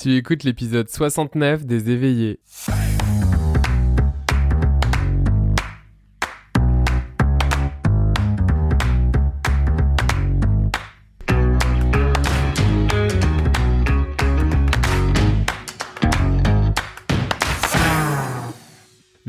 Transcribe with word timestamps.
Tu 0.00 0.14
écoutes 0.14 0.44
l'épisode 0.44 0.88
69 0.88 1.66
des 1.66 1.90
éveillés. 1.90 2.38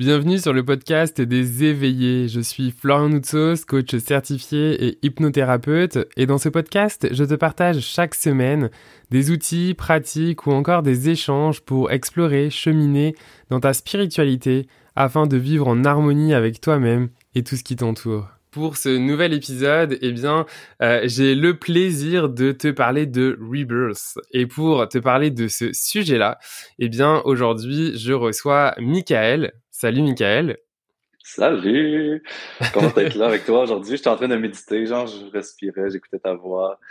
Bienvenue 0.09 0.39
sur 0.39 0.53
le 0.53 0.65
podcast 0.65 1.21
des 1.21 1.65
éveillés. 1.65 2.27
Je 2.29 2.39
suis 2.39 2.71
Florian 2.71 3.09
Noutsos, 3.09 3.63
coach 3.67 3.95
certifié 3.97 4.83
et 4.83 4.97
hypnothérapeute. 5.03 5.99
Et 6.17 6.25
dans 6.25 6.39
ce 6.39 6.49
podcast, 6.49 7.07
je 7.11 7.23
te 7.23 7.35
partage 7.35 7.81
chaque 7.81 8.15
semaine 8.15 8.71
des 9.11 9.29
outils, 9.29 9.75
pratiques 9.75 10.47
ou 10.47 10.51
encore 10.51 10.81
des 10.81 11.09
échanges 11.09 11.61
pour 11.61 11.91
explorer, 11.91 12.49
cheminer 12.49 13.13
dans 13.51 13.59
ta 13.59 13.71
spiritualité 13.71 14.67
afin 14.95 15.27
de 15.27 15.37
vivre 15.37 15.67
en 15.67 15.85
harmonie 15.85 16.33
avec 16.33 16.59
toi-même 16.59 17.09
et 17.35 17.43
tout 17.43 17.55
ce 17.55 17.63
qui 17.63 17.75
t'entoure. 17.75 18.29
Pour 18.49 18.77
ce 18.77 18.89
nouvel 18.89 19.31
épisode, 19.33 19.99
eh 20.01 20.11
bien, 20.11 20.47
euh, 20.81 21.01
j'ai 21.03 21.35
le 21.35 21.59
plaisir 21.59 22.29
de 22.29 22.51
te 22.51 22.69
parler 22.69 23.05
de 23.05 23.37
Rebirth. 23.39 24.17
Et 24.31 24.47
pour 24.47 24.89
te 24.89 24.97
parler 24.97 25.29
de 25.29 25.47
ce 25.47 25.71
sujet-là, 25.71 26.39
eh 26.79 26.89
bien, 26.89 27.21
aujourd'hui, 27.25 27.95
je 27.95 28.11
reçois 28.11 28.73
Michael. 28.79 29.53
Salut 29.79 30.01
Michael. 30.01 30.57
Salut! 31.23 32.21
Comment 32.73 32.93
être 32.97 33.15
là 33.15 33.27
avec 33.29 33.45
toi 33.45 33.61
aujourd'hui? 33.61 33.95
J'étais 33.95 34.09
en 34.09 34.17
train 34.17 34.27
de 34.27 34.35
méditer, 34.35 34.85
genre 34.85 35.07
je 35.07 35.31
respirais, 35.31 35.89
j'écoutais 35.89 36.19
ta 36.19 36.33
voix. 36.33 36.81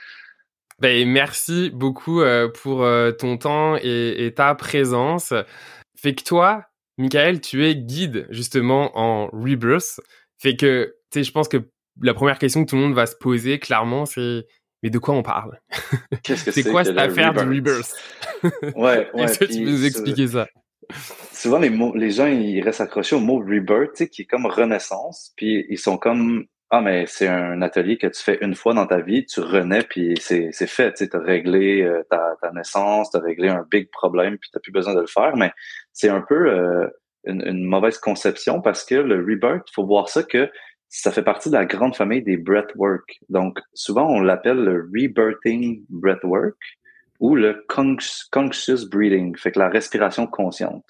Ben, 0.78 1.06
merci 1.06 1.68
beaucoup 1.68 2.22
euh, 2.22 2.48
pour 2.48 2.82
euh, 2.82 3.10
ton 3.10 3.36
temps 3.36 3.76
et, 3.76 4.32
ta 4.34 4.54
présence. 4.54 5.34
Fait 5.98 6.14
que 6.14 6.24
toi, 6.24 6.64
Michael, 6.96 7.42
tu 7.42 7.66
es 7.66 7.76
guide 7.76 8.26
justement 8.30 8.98
en 8.98 9.26
Rebirth. 9.34 10.00
Fait 10.38 10.56
que, 10.56 10.96
tu 11.10 11.18
sais, 11.18 11.24
je 11.24 11.32
pense 11.32 11.48
que 11.48 11.58
la 12.00 12.14
première 12.14 12.38
question 12.38 12.64
que 12.64 12.70
tout 12.70 12.76
le 12.76 12.82
monde 12.82 12.94
va 12.94 13.04
se 13.04 13.16
poser, 13.16 13.58
clairement, 13.58 14.06
c'est 14.06 14.46
mais 14.82 14.88
de 14.88 14.98
quoi 14.98 15.14
on 15.14 15.22
parle? 15.22 15.60
Qu'est-ce 16.22 16.46
que 16.46 16.50
c'est 16.52 16.62
quoi 16.62 16.84
cette 16.84 16.96
affaire 16.96 17.34
du 17.34 17.40
Rebirth? 17.40 17.94
Ouais, 18.42 18.72
ouais. 19.12 19.24
Est-ce 19.24 19.40
que 19.40 19.44
tu 19.44 19.58
peux 19.58 19.70
nous 19.70 19.84
expliquer 19.84 20.26
ça 20.28 20.46
souvent 21.32 21.58
les 21.58 21.70
mots, 21.70 21.94
les 21.94 22.10
gens 22.10 22.26
ils 22.26 22.60
restent 22.62 22.80
accrochés 22.80 23.16
au 23.16 23.20
mot 23.20 23.38
rebirth, 23.38 24.08
qui 24.08 24.22
est 24.22 24.26
comme 24.26 24.46
renaissance, 24.46 25.32
puis 25.36 25.66
ils 25.68 25.78
sont 25.78 25.98
comme 25.98 26.46
ah 26.70 26.82
mais 26.82 27.06
c'est 27.06 27.28
un 27.28 27.62
atelier 27.62 27.96
que 27.96 28.06
tu 28.06 28.22
fais 28.22 28.38
une 28.42 28.54
fois 28.54 28.74
dans 28.74 28.86
ta 28.86 29.00
vie, 29.00 29.24
tu 29.24 29.40
renais 29.40 29.82
puis 29.82 30.14
c'est 30.20 30.52
fait, 30.66 30.92
tu 30.94 31.08
as 31.10 31.18
réglé 31.18 31.82
euh, 31.82 32.02
ta, 32.10 32.36
ta 32.42 32.52
naissance, 32.52 33.10
tu 33.10 33.16
as 33.16 33.20
réglé 33.20 33.48
un 33.48 33.66
big 33.70 33.90
problème 33.90 34.36
puis 34.38 34.50
tu 34.52 34.60
plus 34.60 34.72
besoin 34.72 34.94
de 34.94 35.00
le 35.00 35.06
faire, 35.06 35.36
mais 35.36 35.52
c'est 35.92 36.10
un 36.10 36.20
peu 36.20 36.50
euh, 36.50 36.86
une, 37.24 37.42
une, 37.46 37.64
mauvaise 37.64 37.98
conception 37.98 38.60
parce 38.60 38.84
que 38.84 38.96
le 38.96 39.16
rebirth, 39.16 39.66
il 39.68 39.74
faut 39.74 39.86
voir 39.86 40.08
ça 40.10 40.22
que 40.22 40.50
ça 40.90 41.10
fait 41.10 41.22
partie 41.22 41.50
de 41.50 41.54
la 41.54 41.66
grande 41.66 41.94
famille 41.96 42.22
des 42.22 42.36
breathwork. 42.36 43.18
Donc 43.28 43.58
souvent 43.74 44.06
on 44.06 44.20
l'appelle 44.20 44.58
le 44.58 44.90
rebirthing 44.94 45.84
breathwork 45.88 46.56
ou 47.20 47.34
le 47.34 47.64
conscious 47.68 48.88
breathing, 48.90 49.36
fait 49.36 49.52
que 49.52 49.58
la 49.58 49.68
respiration 49.68 50.26
consciente. 50.26 50.84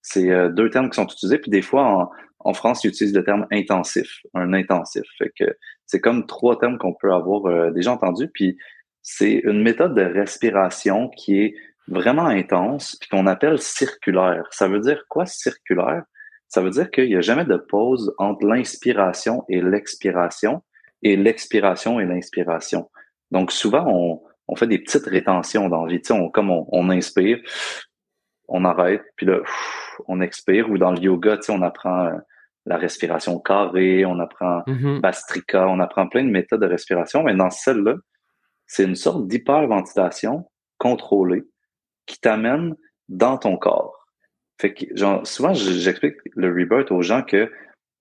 C'est 0.00 0.30
euh, 0.30 0.48
deux 0.48 0.70
termes 0.70 0.90
qui 0.90 0.96
sont 0.96 1.06
utilisés, 1.06 1.38
puis 1.38 1.50
des 1.50 1.62
fois 1.62 2.10
en, 2.40 2.54
France, 2.54 2.82
ils 2.84 2.88
utilisent 2.88 3.14
le 3.14 3.24
terme 3.24 3.46
intensif, 3.52 4.20
un 4.34 4.52
intensif. 4.52 5.04
Fait 5.18 5.30
que 5.38 5.44
c'est 5.86 6.00
comme 6.00 6.26
trois 6.26 6.58
termes 6.58 6.78
qu'on 6.78 6.94
peut 6.94 7.12
avoir 7.12 7.46
euh, 7.46 7.70
déjà 7.70 7.92
entendus, 7.92 8.28
puis 8.32 8.56
c'est 9.00 9.40
une 9.44 9.62
méthode 9.62 9.94
de 9.94 10.02
respiration 10.02 11.08
qui 11.08 11.40
est 11.40 11.54
vraiment 11.88 12.26
intense, 12.26 12.96
puis 13.00 13.08
qu'on 13.08 13.26
appelle 13.26 13.58
circulaire. 13.58 14.46
Ça 14.50 14.68
veut 14.68 14.80
dire 14.80 15.04
quoi 15.08 15.26
circulaire? 15.26 16.04
Ça 16.48 16.60
veut 16.60 16.70
dire 16.70 16.90
qu'il 16.90 17.08
n'y 17.08 17.16
a 17.16 17.20
jamais 17.20 17.44
de 17.44 17.56
pause 17.56 18.14
entre 18.18 18.46
l'inspiration 18.46 19.44
et 19.48 19.60
l'expiration, 19.60 20.62
et 21.02 21.16
l'expiration 21.16 21.98
et 21.98 22.04
l'inspiration. 22.04 22.90
Donc 23.30 23.50
souvent, 23.50 23.84
on, 23.88 24.20
on 24.52 24.56
fait 24.56 24.66
des 24.66 24.78
petites 24.78 25.06
rétentions 25.06 25.70
dans 25.70 25.86
la 25.86 25.92
vie. 25.92 26.02
On, 26.10 26.28
comme 26.28 26.50
on, 26.50 26.90
inspire, 26.90 27.38
on 28.48 28.66
arrête, 28.66 29.02
puis 29.16 29.24
là, 29.24 29.40
on 30.08 30.20
expire. 30.20 30.70
Ou 30.70 30.76
dans 30.76 30.92
le 30.92 30.98
yoga, 30.98 31.38
on 31.48 31.62
apprend 31.62 32.04
euh, 32.04 32.18
la 32.66 32.76
respiration 32.76 33.38
carrée, 33.38 34.04
on 34.04 34.18
apprend 34.20 34.62
mm 34.66 35.00
Bastrika, 35.00 35.66
on 35.68 35.80
apprend 35.80 36.06
plein 36.06 36.24
de 36.24 36.30
méthodes 36.30 36.60
de 36.60 36.66
respiration. 36.66 37.22
Mais 37.22 37.34
dans 37.34 37.48
celle-là, 37.48 37.94
c'est 38.66 38.84
une 38.84 38.94
sorte 38.94 39.26
d'hyperventilation 39.26 40.44
contrôlée 40.76 41.44
qui 42.04 42.20
t'amène 42.20 42.74
dans 43.08 43.38
ton 43.38 43.56
corps. 43.56 44.06
Fait 44.60 44.74
que, 44.74 44.84
genre, 44.94 45.26
souvent, 45.26 45.54
j'explique 45.54 46.16
le 46.36 46.48
rebirth 46.48 46.92
aux 46.92 47.00
gens 47.00 47.22
que 47.22 47.50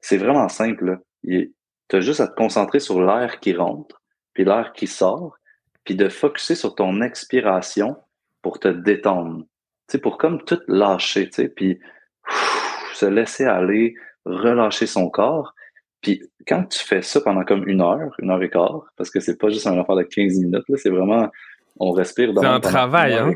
c'est 0.01 0.18
vraiment 0.18 0.50
simple. 0.50 1.00
Tu 1.23 1.56
as 1.94 2.01
juste 2.01 2.19
à 2.19 2.28
te 2.28 2.35
concentrer 2.35 2.79
sur 2.81 3.01
l'air 3.01 3.39
qui 3.39 3.53
rentre, 3.53 4.01
puis 4.33 4.44
l'air 4.44 4.73
qui 4.73 4.88
sort, 4.88 5.38
puis 5.84 5.96
de 5.96 6.09
focuser 6.09 6.56
sur 6.56 6.75
ton 6.75 7.02
expiration 7.02 7.97
pour 8.42 8.59
te 8.59 8.68
détendre. 8.68 9.44
Tu 9.88 9.94
sais, 9.94 9.97
pour 9.97 10.18
comme 10.18 10.44
tout 10.44 10.59
lâcher, 10.68 11.28
tu 11.30 11.36
sais, 11.36 11.50
puis 11.50 11.80
se 12.94 13.06
laisser 13.06 13.46
aller, 13.46 13.96
relâcher 14.25 14.86
son 14.86 15.09
corps. 15.09 15.53
Puis 16.02 16.24
quand 16.47 16.64
tu 16.66 16.80
fais 16.80 17.02
ça 17.02 17.22
pendant 17.22 17.44
comme 17.44 17.68
une 17.68 17.81
heure, 17.81 18.16
une 18.19 18.31
heure 18.31 18.42
et 18.42 18.50
quart, 18.50 18.86
parce 18.97 19.09
que 19.09 19.19
c'est 19.19 19.38
pas 19.38 19.50
juste 19.50 19.68
un 19.68 19.80
affaire 19.80 19.96
de 19.96 20.03
15 20.03 20.40
minutes, 20.40 20.64
là, 20.68 20.78
c'est 20.78 20.90
vraiment, 20.90 21.30
on 21.80 21.92
respire 21.92 22.34
dans 22.34 22.44
un 22.44 22.59
travail, 22.59 23.13
hein? 23.13 23.36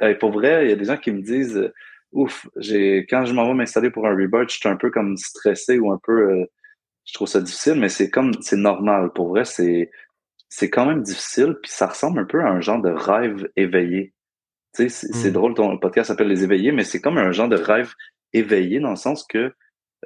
Et 0.00 0.14
pour 0.16 0.32
vrai, 0.32 0.64
il 0.64 0.70
y 0.70 0.72
a 0.72 0.76
des 0.76 0.84
gens 0.84 0.96
qui 0.96 1.12
me 1.12 1.22
disent, 1.22 1.72
ouf, 2.12 2.48
j'ai, 2.56 3.06
quand 3.08 3.24
je 3.24 3.32
m'en 3.32 3.46
vais 3.46 3.54
m'installer 3.54 3.90
pour 3.90 4.06
un 4.06 4.16
rebirth, 4.16 4.50
je 4.50 4.56
suis 4.58 4.68
un 4.68 4.76
peu 4.76 4.90
comme 4.90 5.16
stressé 5.16 5.78
ou 5.78 5.92
un 5.92 5.98
peu, 6.02 6.30
euh, 6.30 6.44
je 7.04 7.14
trouve 7.14 7.28
ça 7.28 7.40
difficile, 7.40 7.74
mais 7.74 7.88
c'est 7.88 8.10
comme, 8.10 8.32
c'est 8.40 8.56
normal. 8.56 9.10
Pour 9.14 9.28
vrai, 9.28 9.44
c'est, 9.44 9.90
c'est 10.54 10.68
quand 10.68 10.84
même 10.84 11.02
difficile, 11.02 11.56
puis 11.62 11.70
ça 11.70 11.86
ressemble 11.86 12.20
un 12.20 12.24
peu 12.26 12.42
à 12.42 12.50
un 12.50 12.60
genre 12.60 12.82
de 12.82 12.90
rêve 12.90 13.48
éveillé. 13.56 14.12
Tu 14.74 14.90
sais, 14.90 15.08
c'est 15.10 15.30
hmm. 15.30 15.32
drôle, 15.32 15.54
ton 15.54 15.78
podcast 15.78 16.08
s'appelle 16.08 16.28
Les 16.28 16.44
éveillés, 16.44 16.72
mais 16.72 16.84
c'est 16.84 17.00
comme 17.00 17.16
un 17.16 17.32
genre 17.32 17.48
de 17.48 17.56
rêve 17.56 17.94
éveillé 18.34 18.78
dans 18.78 18.90
le 18.90 18.96
sens 18.96 19.24
que 19.26 19.54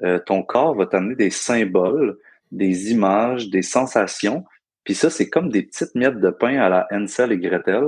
euh, 0.05 0.21
ton 0.21 0.45
corps 0.45 0.77
va 0.77 0.87
t'amener 0.87 1.17
des 1.17 1.31
symboles, 1.31 2.17
des 2.53 2.93
images, 2.93 3.51
des 3.51 3.63
sensations, 3.63 4.45
puis 4.85 4.95
ça, 4.95 5.11
c'est 5.11 5.29
comme 5.29 5.49
des 5.49 5.65
petites 5.65 5.97
miettes 5.97 6.21
de 6.21 6.31
pain 6.31 6.61
à 6.61 6.69
la 6.69 6.87
Hansel 6.93 7.33
et 7.33 7.39
Gretel. 7.39 7.83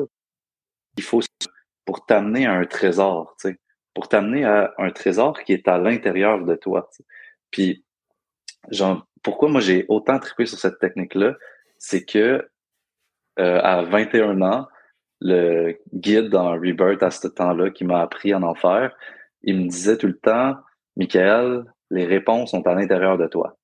Il 0.97 1.05
faut 1.05 1.21
pour 1.85 2.07
t'amener 2.07 2.45
à 2.47 2.55
un 2.55 2.65
trésor, 2.65 3.37
tu 3.41 3.51
sais, 3.51 3.59
pour 3.95 4.09
t'amener 4.09 4.45
à 4.45 4.75
un 4.79 4.91
trésor 4.91 5.45
qui 5.45 5.53
est 5.53 5.69
à 5.69 5.79
l'intérieur 5.79 6.45
de 6.45 6.57
toi. 6.57 6.91
Puis, 7.53 7.85
genre, 8.73 9.07
pourquoi 9.23 9.49
moi 9.49 9.61
j'ai 9.61 9.87
autant 9.89 10.19
trippé 10.19 10.45
sur 10.45 10.59
cette 10.59 10.81
technique-là, 10.81 11.37
c'est 11.78 12.05
que 12.05 12.49
euh, 13.39 13.61
à 13.62 13.83
21 13.83 14.43
ans, 14.43 14.66
le 15.21 15.77
guide 15.94 16.28
dans 16.28 16.53
Rebirth 16.53 17.03
à 17.03 17.11
ce 17.11 17.28
temps-là 17.28 17.71
qui 17.71 17.84
m'a 17.84 18.00
appris 18.00 18.34
en 18.34 18.55
faire, 18.55 18.94
il 19.43 19.56
me 19.56 19.69
disait 19.69 19.97
tout 19.97 20.06
le 20.06 20.19
temps, 20.19 20.56
Michael, 20.97 21.65
les 21.91 22.05
réponses 22.05 22.50
sont 22.50 22.66
à 22.66 22.75
l'intérieur 22.75 23.19
de 23.19 23.27
toi. 23.27 23.56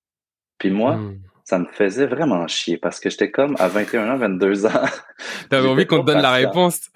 Puis 0.58 0.70
moi, 0.70 0.97
hmm. 0.97 1.19
ça 1.44 1.58
me 1.58 1.66
faisait 1.66 2.06
vraiment 2.06 2.47
chier 2.47 2.78
parce 2.78 3.00
que 3.00 3.10
j'étais 3.10 3.30
comme 3.30 3.56
à 3.58 3.69
21 3.69 4.14
ans, 4.14 4.16
22 4.16 4.66
ans. 4.66 4.70
T'avais 5.50 5.69
envie 5.69 5.86
qu'on 5.86 6.00
te 6.00 6.06
donne 6.06 6.22
la 6.22 6.32
réponse. 6.32 6.91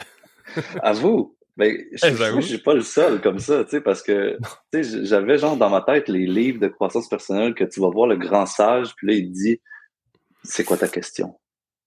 à 0.82 0.92
vous. 0.92 1.36
Mais 1.56 1.88
je, 1.92 2.06
je, 2.36 2.40
suis 2.40 2.58
pas 2.58 2.74
le 2.74 2.82
seul 2.82 3.20
comme 3.20 3.40
ça, 3.40 3.64
tu 3.64 3.70
sais, 3.70 3.80
parce 3.80 4.00
que 4.00 4.38
j'avais 4.72 5.38
genre 5.38 5.56
dans 5.56 5.68
ma 5.68 5.80
tête 5.80 6.08
les 6.08 6.24
livres 6.24 6.60
de 6.60 6.68
croissance 6.68 7.08
personnelle 7.08 7.54
que 7.54 7.64
tu 7.64 7.80
vas 7.80 7.90
voir 7.90 8.06
le 8.06 8.16
grand 8.16 8.46
sage, 8.46 8.94
puis 8.94 9.08
là 9.08 9.14
il 9.14 9.32
dit 9.32 9.60
c'est 10.42 10.64
quoi 10.64 10.76
ta 10.76 10.88
question? 10.88 11.38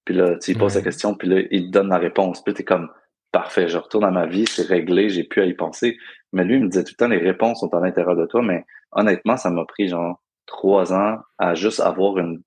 Puis 0.06 0.16
là, 0.16 0.38
tu 0.38 0.52
lui 0.52 0.60
poses 0.60 0.76
la 0.76 0.82
question, 0.82 1.16
puis 1.16 1.28
là, 1.28 1.42
il 1.52 1.68
te 1.68 1.72
donne 1.72 1.90
la 1.90 1.98
réponse. 1.98 2.44
Puis 2.44 2.54
t'es 2.54 2.64
comme, 2.64 2.90
parfait, 3.32 3.68
je 3.68 3.78
retourne 3.78 4.06
à 4.06 4.12
ma 4.12 4.26
vie, 4.26 4.46
c'est 4.48 4.66
réglé, 4.66 5.10
j'ai 5.10 5.24
plus 5.24 5.42
à 5.42 5.46
y 5.46 5.54
penser. 5.54 5.98
Mais 6.34 6.44
lui, 6.44 6.56
il 6.56 6.64
me 6.64 6.70
disait 6.70 6.84
tout 6.84 6.94
le 6.94 6.98
temps, 6.98 7.08
les 7.08 7.18
réponses 7.18 7.60
sont 7.60 7.74
à 7.74 7.80
l'intérieur 7.80 8.16
de 8.16 8.26
toi. 8.26 8.42
Mais 8.42 8.66
honnêtement, 8.92 9.38
ça 9.38 9.50
m'a 9.50 9.66
pris 9.66 9.88
genre 9.88 10.22
trois 10.48 10.94
ans 10.94 11.20
à 11.38 11.54
juste 11.54 11.80
avoir 11.80 12.18
une 12.18 12.42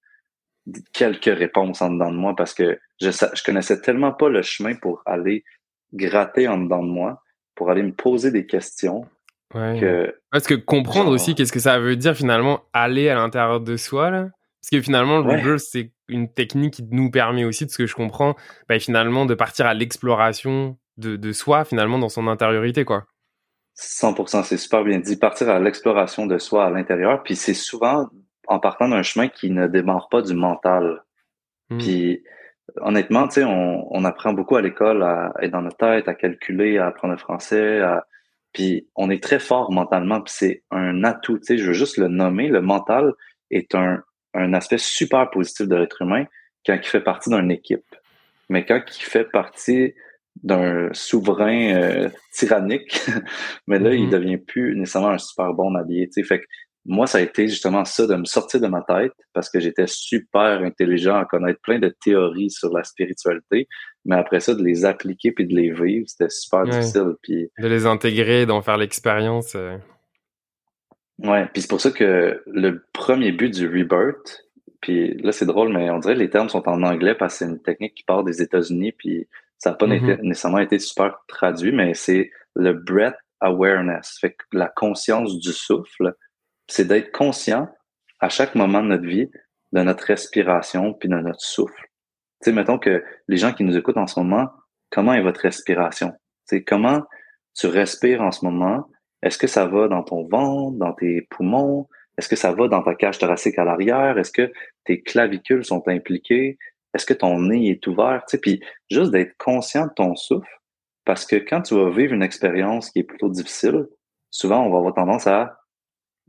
quelques 0.92 1.24
réponses 1.26 1.82
en 1.82 1.90
dedans 1.90 2.10
de 2.10 2.16
moi 2.16 2.34
parce 2.34 2.54
que 2.54 2.78
je, 2.98 3.10
je 3.10 3.44
connaissais 3.44 3.82
tellement 3.82 4.12
pas 4.12 4.30
le 4.30 4.40
chemin 4.40 4.74
pour 4.74 5.02
aller 5.04 5.44
gratter 5.92 6.48
en 6.48 6.58
dedans 6.58 6.82
de 6.82 6.88
moi, 6.88 7.22
pour 7.54 7.70
aller 7.70 7.82
me 7.82 7.92
poser 7.92 8.30
des 8.30 8.46
questions. 8.46 9.06
Que, 9.52 10.18
Parce 10.32 10.48
que 10.48 10.54
comprendre 10.54 11.12
aussi 11.12 11.36
qu'est-ce 11.36 11.52
que 11.52 11.60
ça 11.60 11.78
veut 11.78 11.94
dire 11.94 12.16
finalement 12.16 12.62
aller 12.72 13.08
à 13.08 13.14
l'intérieur 13.14 13.60
de 13.60 13.76
soi, 13.76 14.10
là? 14.10 14.30
Parce 14.60 14.70
que 14.72 14.80
finalement, 14.80 15.20
le 15.20 15.52
ouais. 15.52 15.58
c'est 15.58 15.92
une 16.08 16.32
technique 16.32 16.74
qui 16.74 16.84
nous 16.90 17.10
permet 17.10 17.44
aussi, 17.44 17.66
de 17.66 17.70
ce 17.70 17.78
que 17.78 17.86
je 17.86 17.94
comprends, 17.94 18.34
bah, 18.68 18.78
finalement, 18.78 19.26
de 19.26 19.34
partir 19.34 19.66
à 19.66 19.74
l'exploration 19.74 20.76
de, 20.96 21.16
de, 21.16 21.32
soi, 21.32 21.64
finalement, 21.64 21.98
dans 21.98 22.08
son 22.08 22.26
intériorité, 22.28 22.84
quoi. 22.84 23.04
100%, 23.76 24.44
c'est 24.44 24.56
super 24.56 24.84
bien 24.84 24.98
dit. 25.00 25.16
Partir 25.16 25.48
à 25.48 25.58
l'exploration 25.58 26.26
de 26.26 26.38
soi 26.38 26.66
à 26.66 26.70
l'intérieur, 26.70 27.22
puis 27.22 27.34
c'est 27.34 27.54
souvent 27.54 28.08
en 28.46 28.60
partant 28.60 28.88
d'un 28.88 29.02
chemin 29.02 29.28
qui 29.28 29.50
ne 29.50 29.66
démarre 29.66 30.08
pas 30.08 30.22
du 30.22 30.34
mental. 30.34 31.02
Hmm. 31.70 31.78
Puis 31.78 32.22
honnêtement, 32.80 33.26
tu 33.26 33.34
sais, 33.34 33.44
on, 33.44 33.86
on, 33.90 34.04
apprend 34.04 34.32
beaucoup 34.32 34.56
à 34.56 34.62
l'école 34.62 35.02
à 35.02 35.32
être 35.40 35.50
dans 35.50 35.62
notre 35.62 35.76
tête, 35.76 36.08
à 36.08 36.14
calculer, 36.14 36.78
à 36.78 36.86
apprendre 36.86 37.12
le 37.12 37.18
français, 37.18 37.80
à... 37.80 38.06
puis 38.52 38.88
on 38.94 39.10
est 39.10 39.22
très 39.22 39.38
fort 39.38 39.72
mentalement, 39.72 40.20
puis 40.20 40.32
c'est 40.36 40.62
un 40.70 41.04
atout, 41.04 41.38
tu 41.38 41.44
sais, 41.44 41.58
je 41.58 41.66
veux 41.66 41.72
juste 41.72 41.96
le 41.96 42.08
nommer, 42.08 42.48
le 42.48 42.62
mental 42.62 43.12
est 43.50 43.74
un, 43.74 44.02
un 44.34 44.52
aspect 44.54 44.78
super 44.78 45.30
positif 45.30 45.66
de 45.68 45.76
l'être 45.76 46.02
humain 46.02 46.24
quand 46.66 46.74
il 46.74 46.86
fait 46.86 47.00
partie 47.00 47.30
d'une 47.30 47.50
équipe. 47.50 47.84
Mais 48.48 48.64
quand 48.64 48.80
il 48.86 49.02
fait 49.02 49.30
partie 49.30 49.94
d'un 50.42 50.88
souverain 50.92 51.74
euh, 51.74 52.08
tyrannique, 52.32 53.00
mais 53.66 53.78
là, 53.78 53.94
il 53.94 54.06
mm-hmm. 54.06 54.10
devient 54.10 54.38
plus 54.38 54.76
nécessairement 54.76 55.10
un 55.10 55.18
super 55.18 55.52
bon 55.54 55.74
allié, 55.74 56.08
tu 56.12 56.22
sais, 56.22 56.26
fait 56.26 56.40
que 56.40 56.46
moi, 56.86 57.06
ça 57.06 57.18
a 57.18 57.20
été 57.22 57.48
justement 57.48 57.84
ça, 57.84 58.06
de 58.06 58.14
me 58.14 58.24
sortir 58.24 58.60
de 58.60 58.66
ma 58.66 58.82
tête 58.82 59.12
parce 59.32 59.48
que 59.48 59.58
j'étais 59.58 59.86
super 59.86 60.60
intelligent 60.62 61.16
à 61.16 61.24
connaître 61.24 61.60
plein 61.62 61.78
de 61.78 61.94
théories 62.04 62.50
sur 62.50 62.74
la 62.76 62.84
spiritualité, 62.84 63.68
mais 64.04 64.16
après 64.16 64.40
ça, 64.40 64.54
de 64.54 64.62
les 64.62 64.84
appliquer 64.84 65.32
puis 65.32 65.46
de 65.46 65.54
les 65.54 65.70
vivre, 65.70 66.04
c'était 66.06 66.28
super 66.28 66.64
difficile. 66.64 67.14
Puis... 67.22 67.48
De 67.58 67.68
les 67.68 67.86
intégrer, 67.86 68.44
d'en 68.44 68.60
faire 68.60 68.76
l'expérience. 68.76 69.54
Euh. 69.54 69.78
Ouais, 71.18 71.46
puis 71.52 71.62
c'est 71.62 71.68
pour 71.68 71.80
ça 71.80 71.90
que 71.90 72.42
le 72.46 72.84
premier 72.92 73.32
but 73.32 73.50
du 73.50 73.68
rebirth, 73.68 74.44
puis 74.80 75.14
là, 75.18 75.32
c'est 75.32 75.46
drôle, 75.46 75.72
mais 75.72 75.90
on 75.90 75.98
dirait 75.98 76.14
que 76.14 76.20
les 76.20 76.30
termes 76.30 76.48
sont 76.48 76.68
en 76.68 76.82
anglais 76.82 77.14
parce 77.14 77.34
que 77.34 77.38
c'est 77.38 77.50
une 77.50 77.62
technique 77.62 77.94
qui 77.94 78.04
part 78.04 78.24
des 78.24 78.42
États-Unis, 78.42 78.92
puis 78.92 79.28
ça 79.58 79.70
n'a 79.70 79.76
pas 79.76 79.86
mm-hmm. 79.86 80.20
nécessairement 80.22 80.58
été 80.58 80.78
super 80.78 81.18
traduit, 81.28 81.72
mais 81.72 81.94
c'est 81.94 82.30
le 82.54 82.72
breath 82.72 83.16
awareness, 83.40 84.18
fait 84.20 84.32
que 84.32 84.44
la 84.52 84.68
conscience 84.68 85.38
du 85.38 85.52
souffle 85.52 86.14
c'est 86.68 86.86
d'être 86.86 87.12
conscient 87.12 87.68
à 88.20 88.28
chaque 88.28 88.54
moment 88.54 88.82
de 88.82 88.88
notre 88.88 89.06
vie 89.06 89.30
de 89.72 89.82
notre 89.82 90.04
respiration 90.04 90.94
puis 90.94 91.08
de 91.08 91.16
notre 91.16 91.40
souffle. 91.40 91.90
Tu 92.42 92.50
sais, 92.50 92.52
mettons 92.52 92.78
que 92.78 93.04
les 93.26 93.36
gens 93.36 93.52
qui 93.52 93.64
nous 93.64 93.76
écoutent 93.76 93.96
en 93.96 94.06
ce 94.06 94.20
moment, 94.20 94.48
comment 94.90 95.14
est 95.14 95.22
votre 95.22 95.40
respiration? 95.40 96.12
Tu 96.48 96.58
sais, 96.58 96.64
comment 96.64 97.02
tu 97.56 97.66
respires 97.66 98.22
en 98.22 98.30
ce 98.30 98.44
moment? 98.44 98.88
Est-ce 99.24 99.38
que 99.38 99.46
ça 99.46 99.66
va 99.66 99.88
dans 99.88 100.02
ton 100.02 100.28
ventre, 100.28 100.76
dans 100.76 100.92
tes 100.92 101.22
poumons? 101.30 101.88
Est-ce 102.18 102.28
que 102.28 102.36
ça 102.36 102.52
va 102.52 102.68
dans 102.68 102.82
ta 102.82 102.94
cage 102.94 103.18
thoracique 103.18 103.58
à 103.58 103.64
l'arrière? 103.64 104.18
Est-ce 104.18 104.30
que 104.30 104.52
tes 104.84 105.00
clavicules 105.00 105.64
sont 105.64 105.82
impliquées? 105.88 106.58
Est-ce 106.92 107.06
que 107.06 107.14
ton 107.14 107.40
nez 107.40 107.70
est 107.70 107.86
ouvert? 107.86 108.22
Tu 108.28 108.32
sais, 108.32 108.38
puis 108.38 108.60
juste 108.90 109.10
d'être 109.10 109.34
conscient 109.38 109.86
de 109.86 109.92
ton 109.96 110.14
souffle, 110.14 110.60
parce 111.06 111.24
que 111.24 111.36
quand 111.36 111.62
tu 111.62 111.74
vas 111.74 111.90
vivre 111.90 112.12
une 112.12 112.22
expérience 112.22 112.90
qui 112.90 113.00
est 113.00 113.04
plutôt 113.04 113.30
difficile, 113.30 113.86
souvent 114.30 114.62
on 114.62 114.70
va 114.70 114.78
avoir 114.78 114.94
tendance 114.94 115.26
à 115.26 115.58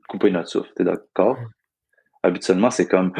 couper 0.07 0.31
notre 0.31 0.49
souffle. 0.49 0.71
T'es 0.75 0.85
d'accord? 0.85 1.37
Habituellement, 2.23 2.71
c'est 2.71 2.87
comme 2.87 3.11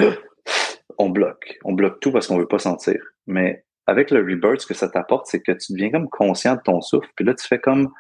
on 0.98 1.10
bloque. 1.10 1.60
On 1.66 1.74
bloque 1.74 2.00
tout 2.00 2.14
parce 2.14 2.28
qu'on 2.28 2.38
veut 2.38 2.48
pas 2.48 2.60
sentir. 2.60 3.02
Mais 3.28 3.66
avec 3.88 4.10
le 4.10 4.22
rebirth, 4.22 4.62
ce 4.62 4.68
que 4.68 4.74
ça 4.74 4.88
t'apporte, 4.88 5.28
c'est 5.28 5.42
que 5.42 5.52
tu 5.52 5.74
deviens 5.74 5.92
comme 5.92 6.10
conscient 6.10 6.56
de 6.56 6.62
ton 6.62 6.80
souffle. 6.82 7.10
Puis 7.16 7.26
là, 7.26 7.34
tu 7.34 7.46
fais 7.46 7.60
comme 7.60 7.92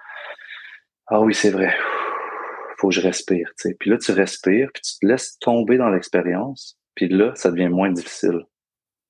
Ah 1.07 1.21
oui, 1.21 1.33
c'est 1.35 1.51
vrai. 1.51 1.73
Faut 2.77 2.89
que 2.89 2.95
je 2.95 3.01
respire. 3.01 3.49
sais. 3.57 3.75
Puis 3.79 3.89
là, 3.89 3.97
tu 3.97 4.11
respires, 4.11 4.69
puis 4.73 4.81
tu 4.81 4.99
te 4.99 5.05
laisses 5.05 5.37
tomber 5.39 5.77
dans 5.77 5.89
l'expérience. 5.89 6.77
Puis 6.95 7.07
là, 7.09 7.33
ça 7.35 7.51
devient 7.51 7.69
moins 7.69 7.91
difficile. 7.91 8.45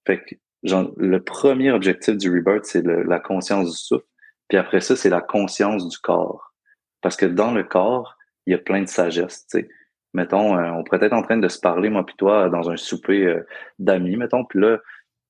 Fait 0.06 0.22
que 0.22 0.36
genre, 0.64 0.92
le 0.98 1.24
premier 1.24 1.72
objectif 1.72 2.18
du 2.18 2.30
rebirth, 2.30 2.66
c'est 2.66 2.84
la 2.84 3.20
conscience 3.20 3.72
du 3.72 3.78
souffle. 3.78 4.06
Puis 4.50 4.58
après 4.58 4.82
ça, 4.82 4.96
c'est 4.96 5.10
la 5.10 5.22
conscience 5.22 5.88
du 5.88 5.98
corps. 6.00 6.54
Parce 7.02 7.16
que 7.16 7.26
dans 7.26 7.52
le 7.52 7.64
corps, 7.64 8.16
il 8.46 8.52
y 8.52 8.56
a 8.56 8.60
plein 8.60 8.82
de 8.82 8.88
sagesse, 8.88 9.48
tu. 9.48 9.68
Mettons, 10.14 10.58
euh, 10.58 10.72
on 10.72 10.84
pourrait 10.84 11.06
être 11.06 11.14
en 11.14 11.24
train 11.24 11.38
de 11.38 11.48
se 11.50 11.60
parler, 11.60 11.90
moi 11.90 12.06
puis 12.06 12.16
toi, 12.16 12.50
dans 12.50 12.70
un 12.70 12.78
souper 12.78 13.26
euh, 13.26 13.46
d'amis, 13.80 14.16
mettons, 14.16 14.46
puis 14.46 14.60
là, 14.62 14.80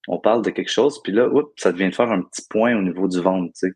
on 0.07 0.19
parle 0.19 0.44
de 0.44 0.51
quelque 0.51 0.69
chose, 0.69 1.01
puis 1.01 1.11
là, 1.11 1.27
oups, 1.27 1.51
ça 1.57 1.71
devient 1.71 1.89
de 1.89 1.95
faire 1.95 2.11
un 2.11 2.21
petit 2.21 2.44
point 2.47 2.77
au 2.77 2.81
niveau 2.81 3.07
du 3.07 3.19
ventre, 3.19 3.51
tu. 3.57 3.75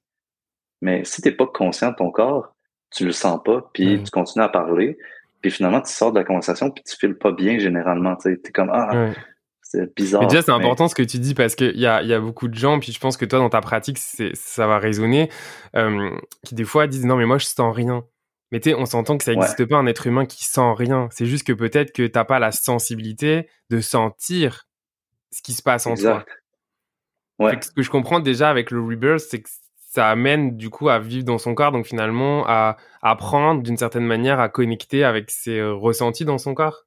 Mais 0.81 1.03
si 1.05 1.21
t'es 1.21 1.31
pas 1.31 1.47
conscient 1.47 1.91
de 1.91 1.95
ton 1.95 2.11
corps, 2.11 2.55
tu 2.91 3.05
le 3.05 3.11
sens 3.11 3.39
pas, 3.43 3.69
puis 3.73 4.01
tu 4.03 4.11
continues 4.11 4.43
à 4.43 4.49
parler, 4.49 4.97
puis 5.41 5.51
finalement, 5.51 5.81
tu 5.81 5.91
sors 5.91 6.11
de 6.11 6.19
la 6.19 6.25
conversation, 6.25 6.71
puis 6.71 6.83
tu 6.83 6.95
files 6.97 7.17
pas 7.17 7.31
bien 7.31 7.59
généralement, 7.59 8.15
tu. 8.15 8.39
T'es 8.41 8.51
comme, 8.51 8.69
ah, 8.71 9.11
c'est 9.61 9.95
bizarre. 9.95 10.21
Mais 10.21 10.27
déjà, 10.27 10.41
c'est 10.41 10.51
important 10.51 10.87
ce 10.87 10.95
que 10.95 11.03
tu 11.03 11.19
dis 11.19 11.35
parce 11.35 11.55
qu'il 11.55 11.77
y 11.77 11.85
a, 11.85 12.01
y 12.01 12.13
a 12.13 12.19
beaucoup 12.19 12.47
de 12.47 12.55
gens, 12.55 12.79
puis 12.79 12.91
je 12.91 12.99
pense 12.99 13.17
que 13.17 13.25
toi, 13.25 13.39
dans 13.39 13.49
ta 13.49 13.61
pratique, 13.61 13.99
ça 13.99 14.67
va 14.67 14.79
résonner, 14.79 15.29
euh, 15.75 16.09
qui 16.43 16.55
des 16.55 16.65
fois 16.65 16.87
disent 16.87 17.05
non, 17.05 17.15
mais 17.15 17.25
moi, 17.25 17.37
je 17.37 17.45
sens 17.45 17.75
rien. 17.75 18.03
Mais 18.51 18.59
tu 18.59 18.73
on 18.73 18.85
s'entend 18.85 19.17
que 19.17 19.23
ça 19.23 19.35
n'existe 19.35 19.65
pas 19.65 19.77
un 19.77 19.85
être 19.85 20.07
humain 20.07 20.25
qui 20.25 20.43
sent 20.43 20.73
rien. 20.75 21.07
C'est 21.11 21.27
juste 21.27 21.45
que 21.45 21.53
peut-être 21.53 21.91
que 21.91 22.07
t'as 22.07 22.25
pas 22.25 22.39
la 22.39 22.51
sensibilité 22.51 23.47
de 23.69 23.79
sentir 23.79 24.67
ce 25.31 25.43
qui 25.43 25.53
se 25.53 25.61
passe 25.61 25.85
en 25.85 25.93
toi. 25.93 26.25
Ouais. 27.37 27.57
ce 27.61 27.71
que 27.71 27.83
je 27.83 27.89
comprends 27.89 28.19
déjà 28.19 28.49
avec 28.49 28.71
le 28.71 28.81
rebirth, 28.81 29.19
c'est 29.19 29.41
que 29.41 29.49
ça 29.89 30.07
amène 30.07 30.55
du 30.55 30.69
coup 30.69 30.87
à 30.89 30.99
vivre 30.99 31.25
dans 31.25 31.37
son 31.39 31.55
corps, 31.55 31.71
donc 31.71 31.85
finalement 31.85 32.45
à 32.47 32.77
apprendre 33.01 33.63
d'une 33.63 33.77
certaine 33.77 34.05
manière 34.05 34.39
à 34.39 34.47
connecter 34.47 35.03
avec 35.03 35.31
ses 35.31 35.57
euh, 35.57 35.73
ressentis 35.73 36.25
dans 36.25 36.37
son 36.37 36.53
corps? 36.53 36.85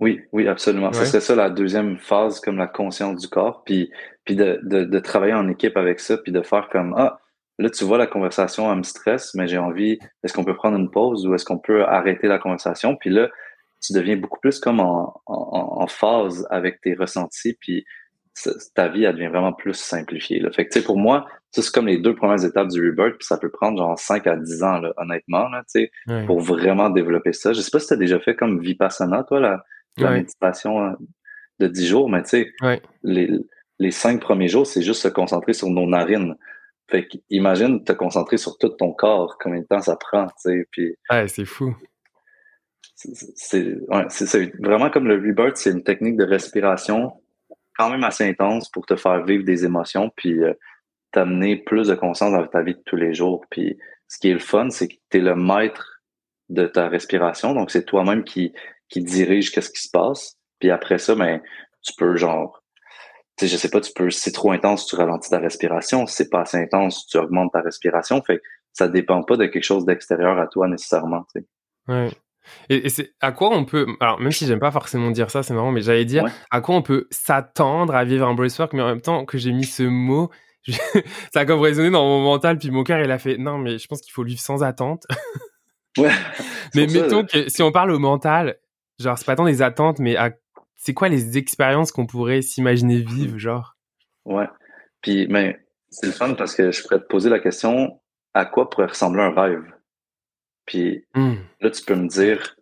Oui, 0.00 0.20
oui, 0.32 0.46
absolument. 0.46 0.92
C'est 0.92 1.20
ça 1.20 1.34
la 1.34 1.50
deuxième 1.50 1.98
phase, 1.98 2.40
comme 2.40 2.56
la 2.56 2.68
conscience 2.68 3.20
du 3.20 3.28
corps, 3.28 3.64
puis, 3.64 3.90
puis 4.24 4.36
de, 4.36 4.60
de, 4.62 4.84
de 4.84 4.98
travailler 5.00 5.34
en 5.34 5.48
équipe 5.48 5.76
avec 5.76 5.98
ça, 5.98 6.18
puis 6.18 6.30
de 6.30 6.42
faire 6.42 6.68
comme 6.70 6.94
ah 6.96 7.18
Là, 7.60 7.70
tu 7.70 7.84
vois, 7.84 7.98
la 7.98 8.06
conversation, 8.06 8.70
elle 8.70 8.78
me 8.78 8.82
stresse, 8.84 9.34
mais 9.34 9.48
j'ai 9.48 9.58
envie, 9.58 9.98
est-ce 10.22 10.32
qu'on 10.32 10.44
peut 10.44 10.54
prendre 10.54 10.78
une 10.78 10.90
pause 10.90 11.26
ou 11.26 11.34
est-ce 11.34 11.44
qu'on 11.44 11.58
peut 11.58 11.84
arrêter 11.84 12.28
la 12.28 12.38
conversation? 12.38 12.94
Puis 12.94 13.10
là, 13.10 13.28
tu 13.82 13.92
deviens 13.92 14.16
beaucoup 14.16 14.38
plus 14.38 14.60
comme 14.60 14.78
en, 14.78 15.20
en, 15.26 15.86
phase 15.88 16.46
avec 16.50 16.80
tes 16.80 16.94
ressentis, 16.94 17.56
puis 17.60 17.84
ta 18.74 18.88
vie, 18.88 19.04
elle 19.04 19.14
devient 19.14 19.28
vraiment 19.28 19.52
plus 19.52 19.74
simplifiée. 19.74 20.40
Là. 20.40 20.50
Fait 20.50 20.66
que, 20.66 20.72
tu 20.72 20.80
sais, 20.80 20.84
pour 20.84 20.98
moi, 20.98 21.26
c'est 21.50 21.70
comme 21.70 21.86
les 21.86 21.98
deux 21.98 22.14
premières 22.14 22.44
étapes 22.44 22.68
du 22.68 22.86
rebirth, 22.86 23.16
puis 23.18 23.26
ça 23.26 23.38
peut 23.38 23.50
prendre 23.50 23.78
genre 23.78 23.98
5 23.98 24.26
à 24.26 24.36
10 24.36 24.62
ans, 24.62 24.78
là, 24.78 24.92
honnêtement, 24.96 25.48
là, 25.48 25.62
pour 26.26 26.40
vraiment 26.40 26.90
développer 26.90 27.32
ça. 27.32 27.52
Je 27.52 27.60
sais 27.60 27.70
pas 27.70 27.80
si 27.80 27.88
tu 27.88 27.94
as 27.94 27.96
déjà 27.96 28.20
fait 28.20 28.34
comme 28.34 28.60
Vipassana, 28.60 29.24
toi, 29.24 29.40
la, 29.40 29.64
la 29.96 30.10
méditation 30.12 30.84
euh, 30.84 30.92
de 31.58 31.66
10 31.66 31.86
jours, 31.86 32.10
mais 32.10 32.22
tu 32.22 32.28
sais, 32.28 32.52
les, 33.02 33.30
les 33.78 33.90
cinq 33.90 34.20
premiers 34.20 34.48
jours, 34.48 34.66
c'est 34.66 34.82
juste 34.82 35.02
se 35.02 35.08
concentrer 35.08 35.52
sur 35.52 35.68
nos 35.70 35.86
narines. 35.86 36.36
Fait 36.90 37.06
qu'imagine 37.06 37.84
te 37.84 37.92
concentrer 37.92 38.38
sur 38.38 38.56
tout 38.58 38.70
ton 38.70 38.92
corps, 38.92 39.36
combien 39.40 39.60
de 39.60 39.66
temps 39.66 39.80
ça 39.80 39.96
prend, 39.96 40.26
tu 40.26 40.32
sais, 40.36 40.68
puis... 40.70 40.94
Ouais, 41.10 41.28
c'est 41.28 41.44
fou. 41.44 41.76
C'est 42.94 43.76
ouais, 43.88 44.52
vraiment 44.58 44.90
comme 44.90 45.06
le 45.06 45.14
rebirth, 45.14 45.56
c'est 45.56 45.70
une 45.70 45.84
technique 45.84 46.16
de 46.16 46.24
respiration 46.24 47.12
quand 47.78 47.90
même 47.90 48.04
assez 48.04 48.28
intense 48.28 48.68
pour 48.68 48.86
te 48.86 48.96
faire 48.96 49.24
vivre 49.24 49.44
des 49.44 49.64
émotions, 49.64 50.10
puis 50.16 50.42
euh, 50.42 50.54
t'amener 51.12 51.56
plus 51.56 51.88
de 51.88 51.94
conscience 51.94 52.32
dans 52.32 52.46
ta 52.46 52.62
vie 52.62 52.74
de 52.74 52.82
tous 52.84 52.96
les 52.96 53.14
jours. 53.14 53.44
Puis 53.50 53.78
ce 54.08 54.18
qui 54.18 54.30
est 54.30 54.34
le 54.34 54.40
fun, 54.40 54.70
c'est 54.70 54.88
que 54.88 54.94
tu 55.10 55.18
es 55.18 55.20
le 55.20 55.34
maître 55.34 56.02
de 56.48 56.66
ta 56.66 56.88
respiration, 56.88 57.54
donc 57.54 57.70
c'est 57.70 57.84
toi-même 57.84 58.24
qui, 58.24 58.52
qui 58.88 59.02
dirige 59.02 59.52
qu'est-ce 59.52 59.70
qui 59.70 59.82
se 59.82 59.90
passe. 59.90 60.36
Puis 60.60 60.70
après 60.70 60.98
ça, 60.98 61.14
ben, 61.14 61.40
tu 61.82 61.92
peux 61.96 62.16
genre 62.16 62.62
sais, 63.38 63.46
je 63.46 63.56
sais 63.56 63.70
pas, 63.70 63.80
tu 63.80 63.92
peux, 63.92 64.10
si 64.10 64.20
c'est 64.20 64.32
trop 64.32 64.52
intense, 64.52 64.86
tu 64.86 64.96
ralentis 64.96 65.30
ta 65.30 65.38
respiration. 65.38 66.06
Si 66.06 66.16
c'est 66.16 66.30
pas 66.30 66.40
assez 66.40 66.58
intense, 66.58 67.06
tu 67.06 67.18
augmentes 67.18 67.52
ta 67.52 67.60
respiration. 67.60 68.22
Fait 68.22 68.40
ça 68.72 68.88
dépend 68.88 69.22
pas 69.22 69.36
de 69.36 69.46
quelque 69.46 69.64
chose 69.64 69.84
d'extérieur 69.84 70.38
à 70.38 70.46
toi 70.46 70.68
nécessairement, 70.68 71.24
tu 71.32 71.40
sais. 71.40 71.46
Ouais. 71.88 72.10
Et, 72.68 72.88
c'est 72.88 73.12
à 73.20 73.32
quoi 73.32 73.50
on 73.50 73.64
peut, 73.64 73.86
alors 74.00 74.20
même 74.20 74.32
si 74.32 74.46
j'aime 74.46 74.58
pas 74.58 74.70
forcément 74.70 75.10
dire 75.10 75.30
ça, 75.30 75.42
c'est 75.42 75.54
marrant, 75.54 75.72
mais 75.72 75.80
j'allais 75.80 76.04
dire 76.04 76.24
à 76.50 76.60
quoi 76.60 76.74
on 76.74 76.82
peut 76.82 77.06
s'attendre 77.10 77.94
à 77.94 78.04
vivre 78.04 78.26
un 78.26 78.34
bracework, 78.34 78.72
mais 78.72 78.82
en 78.82 78.88
même 78.88 79.00
temps 79.00 79.24
que 79.24 79.38
j'ai 79.38 79.52
mis 79.52 79.64
ce 79.64 79.82
mot, 79.82 80.30
ça 81.32 81.40
a 81.40 81.44
comme 81.44 81.60
résonné 81.60 81.90
dans 81.90 82.04
mon 82.04 82.22
mental, 82.22 82.58
puis 82.58 82.70
mon 82.70 82.84
cœur 82.84 83.00
il 83.00 83.10
a 83.10 83.18
fait 83.18 83.38
non, 83.38 83.58
mais 83.58 83.78
je 83.78 83.86
pense 83.86 84.00
qu'il 84.00 84.12
faut 84.12 84.24
vivre 84.24 84.40
sans 84.40 84.62
attente. 84.62 85.04
ouais. 85.98 86.10
mais 86.74 86.86
mettons 86.86 87.24
que 87.24 87.48
si 87.48 87.62
on 87.62 87.72
parle 87.72 87.90
au 87.90 87.98
mental, 87.98 88.56
genre 88.98 89.16
c'est 89.18 89.26
pas 89.26 89.36
tant 89.36 89.44
des 89.44 89.62
attentes, 89.62 89.98
mais 89.98 90.16
à 90.16 90.30
c'est 90.78 90.94
quoi 90.94 91.08
les 91.08 91.36
expériences 91.36 91.92
qu'on 91.92 92.06
pourrait 92.06 92.40
s'imaginer 92.40 93.00
vivre, 93.00 93.36
genre? 93.36 93.76
Ouais. 94.24 94.46
Puis, 95.02 95.26
mais 95.28 95.58
c'est 95.90 96.06
le 96.06 96.12
fun 96.12 96.34
parce 96.34 96.54
que 96.54 96.70
je 96.70 96.82
pourrais 96.82 97.00
te 97.00 97.06
poser 97.06 97.28
la 97.28 97.40
question 97.40 98.00
à 98.32 98.44
quoi 98.44 98.70
pourrait 98.70 98.86
ressembler 98.86 99.22
un 99.22 99.34
rêve? 99.34 99.64
Puis 100.68 101.04
hmm. 101.14 101.36
là, 101.60 101.70
tu 101.70 101.82
peux 101.82 101.94
me 101.94 102.06
dire 102.06 102.54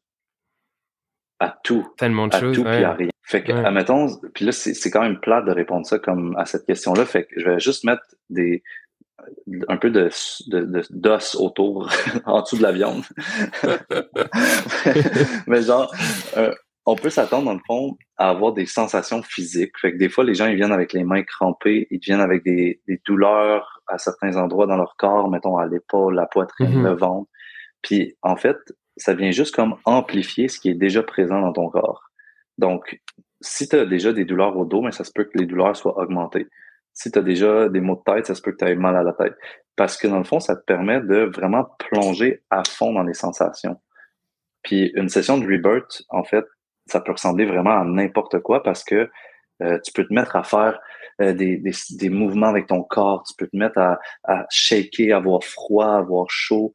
à 1.40 1.58
tout. 1.64 1.86
Tellement 1.98 2.28
de 2.28 2.36
à 2.36 2.40
choses. 2.40 2.56
Tout, 2.56 2.62
puis 2.62 2.84
à 2.84 2.94
rien. 2.94 3.10
Fait 3.24 3.42
que, 3.42 3.52
admettons, 3.52 4.06
puis 4.32 4.44
là, 4.44 4.52
c'est 4.52 4.90
quand 4.90 5.02
même 5.02 5.18
plat 5.18 5.42
de 5.42 5.50
répondre 5.50 5.84
ça 5.84 5.98
comme 5.98 6.36
à 6.38 6.46
cette 6.46 6.64
question-là. 6.64 7.04
Fait 7.04 7.24
que 7.24 7.40
je 7.40 7.50
vais 7.50 7.58
juste 7.58 7.84
mettre 7.84 8.04
des 8.30 8.62
un 9.68 9.76
peu 9.76 9.90
de 9.90 10.08
d'os 10.90 11.34
autour 11.34 11.90
en 12.26 12.42
dessous 12.42 12.58
de 12.58 12.62
la 12.62 12.70
viande. 12.70 13.02
mais 15.48 15.62
genre 15.62 15.92
euh, 16.36 16.54
on 16.88 16.94
peut 16.94 17.10
s'attendre, 17.10 17.46
dans 17.46 17.54
le 17.54 17.60
fond, 17.66 17.98
à 18.16 18.30
avoir 18.30 18.52
des 18.52 18.64
sensations 18.64 19.20
physiques. 19.22 19.76
Fait 19.80 19.92
que 19.92 19.98
des 19.98 20.08
fois, 20.08 20.22
les 20.22 20.34
gens, 20.34 20.46
ils 20.46 20.54
viennent 20.54 20.72
avec 20.72 20.92
les 20.92 21.02
mains 21.02 21.24
crampées, 21.24 21.88
ils 21.90 21.98
viennent 21.98 22.20
avec 22.20 22.44
des, 22.44 22.80
douleurs 23.04 23.82
à 23.88 23.98
certains 23.98 24.36
endroits 24.36 24.68
dans 24.68 24.76
leur 24.76 24.94
corps, 24.96 25.28
mettons 25.28 25.58
à 25.58 25.66
l'épaule, 25.66 26.14
la 26.14 26.26
poitrine, 26.26 26.82
mm-hmm. 26.82 26.84
le 26.84 26.92
ventre. 26.92 27.28
Puis, 27.82 28.16
en 28.22 28.36
fait, 28.36 28.56
ça 28.96 29.14
vient 29.14 29.30
juste 29.30 29.54
comme 29.54 29.76
amplifier 29.84 30.48
ce 30.48 30.58
qui 30.58 30.70
est 30.70 30.74
déjà 30.74 31.02
présent 31.02 31.40
dans 31.40 31.52
ton 31.52 31.68
corps. 31.68 32.10
Donc, 32.58 33.00
si 33.40 33.68
tu 33.68 33.76
as 33.76 33.84
déjà 33.84 34.12
des 34.12 34.24
douleurs 34.24 34.56
au 34.56 34.64
dos, 34.64 34.82
mais 34.82 34.92
ça 34.92 35.04
se 35.04 35.12
peut 35.12 35.24
que 35.24 35.38
les 35.38 35.46
douleurs 35.46 35.76
soient 35.76 35.98
augmentées. 35.98 36.46
si 36.94 37.10
tu 37.12 37.18
as 37.18 37.22
déjà 37.22 37.68
des 37.68 37.80
maux 37.80 37.96
de 37.96 38.12
tête, 38.12 38.26
ça 38.26 38.34
se 38.34 38.40
peut 38.40 38.52
que 38.52 38.56
tu 38.56 38.64
aies 38.64 38.74
mal 38.74 38.96
à 38.96 39.02
la 39.02 39.12
tête. 39.12 39.34
Parce 39.76 39.98
que 39.98 40.08
dans 40.08 40.16
le 40.18 40.24
fond, 40.24 40.40
ça 40.40 40.56
te 40.56 40.64
permet 40.64 41.00
de 41.00 41.30
vraiment 41.34 41.64
plonger 41.78 42.42
à 42.48 42.62
fond 42.64 42.94
dans 42.94 43.02
les 43.02 43.12
sensations. 43.12 43.78
Puis 44.62 44.92
une 44.94 45.10
session 45.10 45.36
de 45.36 45.44
rebirth, 45.46 46.02
en 46.08 46.24
fait, 46.24 46.46
ça 46.86 47.00
peut 47.00 47.12
ressembler 47.12 47.44
vraiment 47.44 47.78
à 47.78 47.84
n'importe 47.84 48.40
quoi 48.40 48.62
parce 48.62 48.82
que 48.82 49.10
euh, 49.62 49.78
tu 49.84 49.92
peux 49.92 50.06
te 50.06 50.12
mettre 50.12 50.36
à 50.36 50.42
faire 50.42 50.80
euh, 51.20 51.32
des, 51.32 51.56
des, 51.56 51.72
des, 51.92 52.10
mouvements 52.10 52.48
avec 52.48 52.66
ton 52.66 52.82
corps, 52.82 53.22
tu 53.24 53.34
peux 53.38 53.46
te 53.46 53.56
mettre 53.56 53.78
à, 53.78 53.98
à 54.24 54.46
shaker, 54.50 55.16
avoir 55.16 55.42
froid, 55.44 55.94
avoir 55.96 56.28
chaud. 56.30 56.74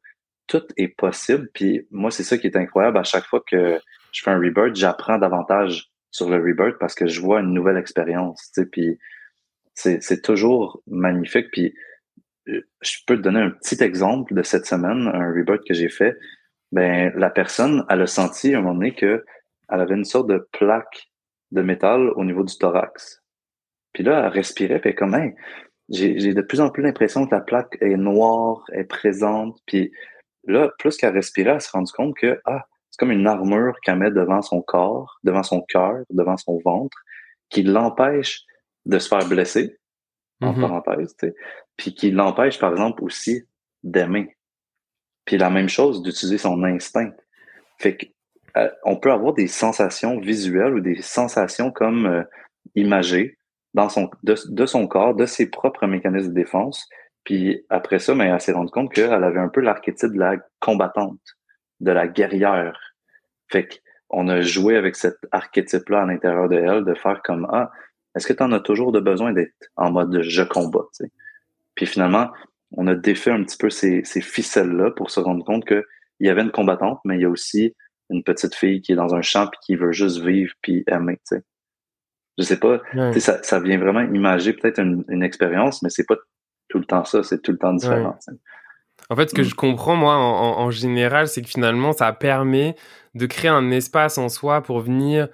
Tout 0.52 0.66
est 0.76 0.88
possible. 0.88 1.48
Puis 1.54 1.86
moi, 1.90 2.10
c'est 2.10 2.24
ça 2.24 2.36
qui 2.36 2.46
est 2.46 2.56
incroyable. 2.56 2.98
À 2.98 3.04
chaque 3.04 3.24
fois 3.24 3.42
que 3.46 3.80
je 4.12 4.22
fais 4.22 4.30
un 4.30 4.38
rebirth, 4.38 4.76
j'apprends 4.76 5.16
davantage 5.16 5.90
sur 6.10 6.28
le 6.28 6.36
rebirth 6.36 6.76
parce 6.78 6.94
que 6.94 7.06
je 7.06 7.22
vois 7.22 7.40
une 7.40 7.54
nouvelle 7.54 7.78
expérience. 7.78 8.52
Puis 8.70 8.98
c'est 9.74 10.20
toujours 10.20 10.82
magnifique. 10.86 11.46
Puis 11.52 11.74
euh, 12.48 12.60
je 12.82 12.98
peux 13.06 13.16
te 13.16 13.22
donner 13.22 13.40
un 13.40 13.48
petit 13.48 13.82
exemple 13.82 14.34
de 14.34 14.42
cette 14.42 14.66
semaine, 14.66 15.10
un 15.14 15.32
rebirth 15.32 15.62
que 15.66 15.72
j'ai 15.72 15.88
fait. 15.88 16.18
Ben, 16.70 17.14
la 17.16 17.30
personne, 17.30 17.86
elle 17.88 18.02
a 18.02 18.06
senti 18.06 18.54
à 18.54 18.58
un 18.58 18.60
moment 18.60 18.74
donné 18.74 18.94
que 18.94 19.24
elle 19.70 19.80
avait 19.80 19.94
une 19.94 20.04
sorte 20.04 20.28
de 20.28 20.46
plaque 20.52 21.08
de 21.50 21.62
métal 21.62 22.10
au 22.10 22.26
niveau 22.26 22.44
du 22.44 22.58
thorax. 22.58 23.22
Puis 23.94 24.02
là, 24.02 24.26
elle 24.26 24.32
respirait, 24.32 24.80
puis 24.80 24.94
comme, 24.94 25.14
hey, 25.14 25.34
j'ai 25.88 26.34
de 26.34 26.42
plus 26.42 26.60
en 26.60 26.68
plus 26.68 26.82
l'impression 26.82 27.26
que 27.26 27.34
la 27.34 27.40
plaque 27.40 27.78
est 27.80 27.96
noire, 27.96 28.64
est 28.72 28.84
présente. 28.84 29.58
Puis 29.66 29.92
là, 30.44 30.70
plus 30.78 30.96
qu'elle 30.96 31.14
respirait, 31.14 31.52
elle 31.52 31.60
s'est 31.60 31.70
rendue 31.72 31.92
compte 31.92 32.16
que, 32.16 32.40
ah, 32.44 32.66
c'est 32.90 32.98
comme 32.98 33.10
une 33.10 33.26
armure 33.26 33.74
qu'elle 33.82 33.98
met 33.98 34.10
devant 34.10 34.42
son 34.42 34.60
corps, 34.60 35.18
devant 35.24 35.42
son 35.42 35.62
cœur, 35.62 36.04
devant 36.10 36.36
son 36.36 36.58
ventre, 36.64 36.96
qui 37.48 37.62
l'empêche 37.62 38.42
de 38.86 38.98
se 38.98 39.08
faire 39.08 39.26
blesser, 39.28 39.78
en 40.40 40.52
mm-hmm. 40.52 40.60
parenthèse, 40.60 41.16
tu 41.16 41.28
sais, 41.28 41.34
puis 41.76 41.94
qui 41.94 42.10
l'empêche, 42.10 42.58
par 42.58 42.72
exemple, 42.72 43.02
aussi 43.04 43.44
d'aimer. 43.82 44.36
Puis 45.24 45.38
la 45.38 45.50
même 45.50 45.68
chose, 45.68 46.02
d'utiliser 46.02 46.38
son 46.38 46.62
instinct. 46.64 47.12
Fait 47.78 47.96
que 47.96 48.06
euh, 48.56 48.68
on 48.84 48.96
peut 48.96 49.12
avoir 49.12 49.32
des 49.34 49.46
sensations 49.46 50.20
visuelles 50.20 50.74
ou 50.74 50.80
des 50.80 51.00
sensations 51.00 51.70
comme 51.70 52.06
euh, 52.06 52.22
imagées 52.74 53.38
dans 53.74 53.88
son, 53.88 54.10
de, 54.22 54.66
son 54.66 54.86
corps, 54.86 55.14
de 55.14 55.26
ses 55.26 55.48
propres 55.48 55.86
mécanismes 55.86 56.28
de 56.28 56.34
défense. 56.34 56.88
Puis 57.24 57.64
après 57.68 57.98
ça, 57.98 58.14
mais 58.14 58.26
ben, 58.26 58.34
elle 58.34 58.40
s'est 58.40 58.52
rendue 58.52 58.70
compte 58.70 58.92
qu'elle 58.92 59.12
avait 59.12 59.40
un 59.40 59.48
peu 59.48 59.60
l'archétype 59.60 60.12
de 60.12 60.18
la 60.18 60.36
combattante, 60.60 61.20
de 61.80 61.92
la 61.92 62.08
guerrière. 62.08 62.94
Fait 63.48 63.68
qu'on 64.10 64.28
a 64.28 64.40
joué 64.40 64.76
avec 64.76 64.96
cet 64.96 65.16
archétype-là 65.30 66.02
à 66.02 66.06
l'intérieur 66.06 66.48
de 66.48 66.56
elle, 66.56 66.84
de 66.84 66.94
faire 66.94 67.22
comme 67.22 67.46
Ah, 67.52 67.70
est-ce 68.14 68.26
que 68.26 68.32
tu 68.32 68.42
en 68.42 68.52
as 68.52 68.60
toujours 68.60 68.92
de 68.92 69.00
besoin 69.00 69.32
d'être 69.32 69.54
en 69.76 69.90
mode 69.92 70.20
je 70.22 70.42
combat? 70.42 70.86
Puis 71.74 71.86
finalement, 71.86 72.30
on 72.72 72.86
a 72.86 72.94
défait 72.94 73.30
un 73.30 73.42
petit 73.44 73.56
peu 73.56 73.70
ces, 73.70 74.02
ces 74.04 74.20
ficelles-là 74.20 74.90
pour 74.90 75.10
se 75.10 75.20
rendre 75.20 75.44
compte 75.44 75.64
qu'il 75.66 75.84
y 76.20 76.28
avait 76.28 76.42
une 76.42 76.50
combattante, 76.50 77.00
mais 77.04 77.16
il 77.16 77.22
y 77.22 77.24
a 77.24 77.30
aussi 77.30 77.74
une 78.10 78.22
petite 78.22 78.54
fille 78.54 78.80
qui 78.82 78.92
est 78.92 78.96
dans 78.96 79.14
un 79.14 79.22
champ 79.22 79.46
puis 79.46 79.58
qui 79.64 79.76
veut 79.76 79.92
juste 79.92 80.20
vivre 80.20 80.52
puis 80.62 80.84
aimer. 80.86 81.18
Je 82.38 82.44
sais 82.44 82.58
pas, 82.58 82.80
ça, 83.18 83.42
ça 83.42 83.60
vient 83.60 83.78
vraiment 83.78 84.00
imager 84.00 84.52
peut-être 84.52 84.80
une, 84.80 85.22
expérience, 85.22 85.82
mais 85.82 85.90
c'est 85.90 86.06
pas 86.06 86.16
tout 86.72 86.78
le 86.78 86.86
temps 86.86 87.04
ça, 87.04 87.22
c'est 87.22 87.42
tout 87.42 87.52
le 87.52 87.58
temps 87.58 87.74
différent. 87.74 88.18
En 89.10 89.16
fait, 89.16 89.28
ce 89.28 89.34
que 89.34 89.42
mm. 89.42 89.44
je 89.44 89.54
comprends, 89.54 89.94
moi, 89.94 90.14
en, 90.16 90.70
général, 90.70 91.28
c'est 91.28 91.42
que 91.42 91.48
finalement, 91.48 91.92
ça 91.92 92.10
permet 92.12 92.76
de 93.14 93.26
créer 93.26 93.50
un 93.50 93.70
espace 93.70 94.16
en 94.16 94.30
soi 94.30 94.62
pour 94.62 94.80
venir 94.80 95.28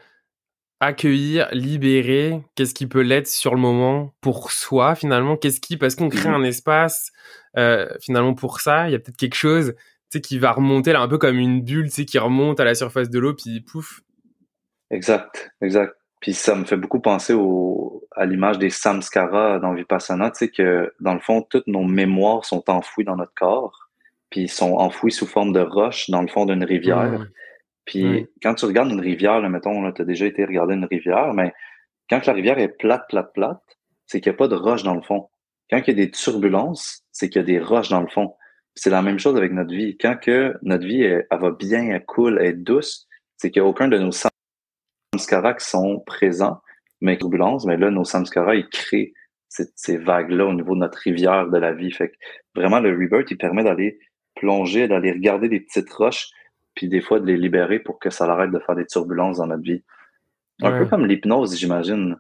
accueillir, 0.80 1.48
libérer, 1.52 2.42
qu'est-ce 2.54 2.74
qui 2.74 2.86
peut 2.86 3.02
l'être 3.02 3.28
sur 3.28 3.54
le 3.54 3.60
moment 3.60 4.12
pour 4.20 4.50
soi, 4.50 4.94
finalement, 4.94 5.36
qu'est-ce 5.36 5.60
qui, 5.60 5.76
parce 5.76 5.94
qu'on 5.94 6.08
crée 6.08 6.28
mm. 6.28 6.34
un 6.34 6.42
espace, 6.42 7.12
euh, 7.56 7.88
finalement, 8.00 8.34
pour 8.34 8.60
ça, 8.60 8.88
il 8.88 8.92
y 8.92 8.94
a 8.94 8.98
peut-être 8.98 9.16
quelque 9.16 9.36
chose 9.36 9.74
sais, 10.10 10.20
qui 10.20 10.38
va 10.38 10.52
remonter 10.52 10.92
là, 10.92 11.00
un 11.00 11.08
peu 11.08 11.18
comme 11.18 11.38
une 11.38 11.62
bulle, 11.62 11.86
tu 11.86 11.96
sais, 11.96 12.04
qui 12.04 12.18
remonte 12.18 12.58
à 12.60 12.64
la 12.64 12.74
surface 12.74 13.10
de 13.10 13.18
l'eau, 13.18 13.34
puis 13.34 13.60
pouf. 13.60 14.00
Exact, 14.90 15.50
exact. 15.60 15.94
Puis 16.20 16.34
ça 16.34 16.54
me 16.54 16.64
fait 16.64 16.76
beaucoup 16.76 17.00
penser 17.00 17.32
au, 17.32 18.04
à 18.16 18.26
l'image 18.26 18.58
des 18.58 18.70
samskaras 18.70 19.60
dans 19.60 19.74
Vipassana, 19.74 20.30
tu 20.30 20.38
sais, 20.38 20.48
que 20.48 20.92
dans 21.00 21.14
le 21.14 21.20
fond, 21.20 21.42
toutes 21.42 21.66
nos 21.66 21.84
mémoires 21.84 22.44
sont 22.44 22.68
enfouies 22.68 23.04
dans 23.04 23.16
notre 23.16 23.34
corps, 23.34 23.88
puis 24.30 24.48
sont 24.48 24.74
enfouies 24.74 25.12
sous 25.12 25.26
forme 25.26 25.52
de 25.52 25.60
roches 25.60 26.10
dans 26.10 26.22
le 26.22 26.28
fond 26.28 26.44
d'une 26.44 26.64
rivière. 26.64 27.26
Puis 27.84 28.26
quand 28.42 28.54
tu 28.54 28.66
regardes 28.66 28.90
une 28.90 29.00
rivière, 29.00 29.40
là, 29.40 29.48
mettons, 29.48 29.90
tu 29.92 30.02
as 30.02 30.04
déjà 30.04 30.26
été 30.26 30.44
regarder 30.44 30.74
une 30.74 30.84
rivière, 30.84 31.32
mais 31.32 31.54
quand 32.10 32.26
la 32.26 32.32
rivière 32.32 32.58
est 32.58 32.68
plate, 32.68 33.04
plate, 33.08 33.32
plate, 33.32 33.62
c'est 34.06 34.20
qu'il 34.20 34.32
n'y 34.32 34.36
a 34.36 34.38
pas 34.38 34.48
de 34.48 34.54
roches 34.56 34.82
dans 34.82 34.94
le 34.94 35.02
fond. 35.02 35.28
Quand 35.70 35.78
il 35.78 35.88
y 35.88 35.90
a 35.90 36.04
des 36.04 36.10
turbulences, 36.10 37.04
c'est 37.12 37.28
qu'il 37.28 37.40
y 37.40 37.44
a 37.44 37.46
des 37.46 37.60
roches 37.60 37.90
dans 37.90 38.00
le 38.00 38.08
fond. 38.08 38.34
C'est 38.74 38.90
la 38.90 39.02
même 39.02 39.18
chose 39.18 39.36
avec 39.36 39.52
notre 39.52 39.72
vie. 39.72 39.96
Quand 39.98 40.16
que 40.16 40.54
notre 40.62 40.86
vie 40.86 41.02
elle, 41.02 41.26
va 41.30 41.50
bien, 41.50 41.90
elle 41.90 42.04
coule, 42.04 42.38
elle 42.40 42.46
est 42.46 42.52
douce, 42.54 43.06
c'est 43.36 43.50
qu'il 43.50 43.62
n'y 43.62 43.66
a 43.66 43.70
aucun 43.70 43.88
de 43.88 43.98
nos 43.98 44.12
samskaras 45.18 45.54
qui 45.54 45.66
sont 45.66 46.00
présents, 46.00 46.60
mais 47.00 47.18
turbulences, 47.18 47.66
mais 47.66 47.76
là, 47.76 47.90
nos 47.90 48.04
samskaras, 48.04 48.54
ils 48.54 48.68
créent 48.68 49.12
ces, 49.48 49.96
vagues-là 49.96 50.46
au 50.46 50.52
niveau 50.52 50.74
de 50.74 50.80
notre 50.80 50.98
rivière 50.98 51.48
de 51.48 51.58
la 51.58 51.72
vie. 51.72 51.90
Fait 51.90 52.10
que 52.10 52.14
vraiment, 52.54 52.80
le 52.80 52.90
rebirth, 52.90 53.30
il 53.30 53.38
permet 53.38 53.64
d'aller 53.64 53.98
plonger, 54.36 54.88
d'aller 54.88 55.12
regarder 55.12 55.48
des 55.48 55.60
petites 55.60 55.90
roches, 55.92 56.28
puis 56.74 56.88
des 56.88 57.00
fois 57.00 57.18
de 57.18 57.26
les 57.26 57.36
libérer 57.36 57.80
pour 57.80 57.98
que 57.98 58.10
ça 58.10 58.24
arrête 58.26 58.50
de 58.50 58.58
faire 58.58 58.76
des 58.76 58.86
turbulences 58.86 59.38
dans 59.38 59.46
notre 59.46 59.62
vie. 59.62 59.82
Un 60.62 60.76
peu 60.76 60.86
comme 60.86 61.06
l'hypnose, 61.06 61.56
j'imagine. 61.56 62.16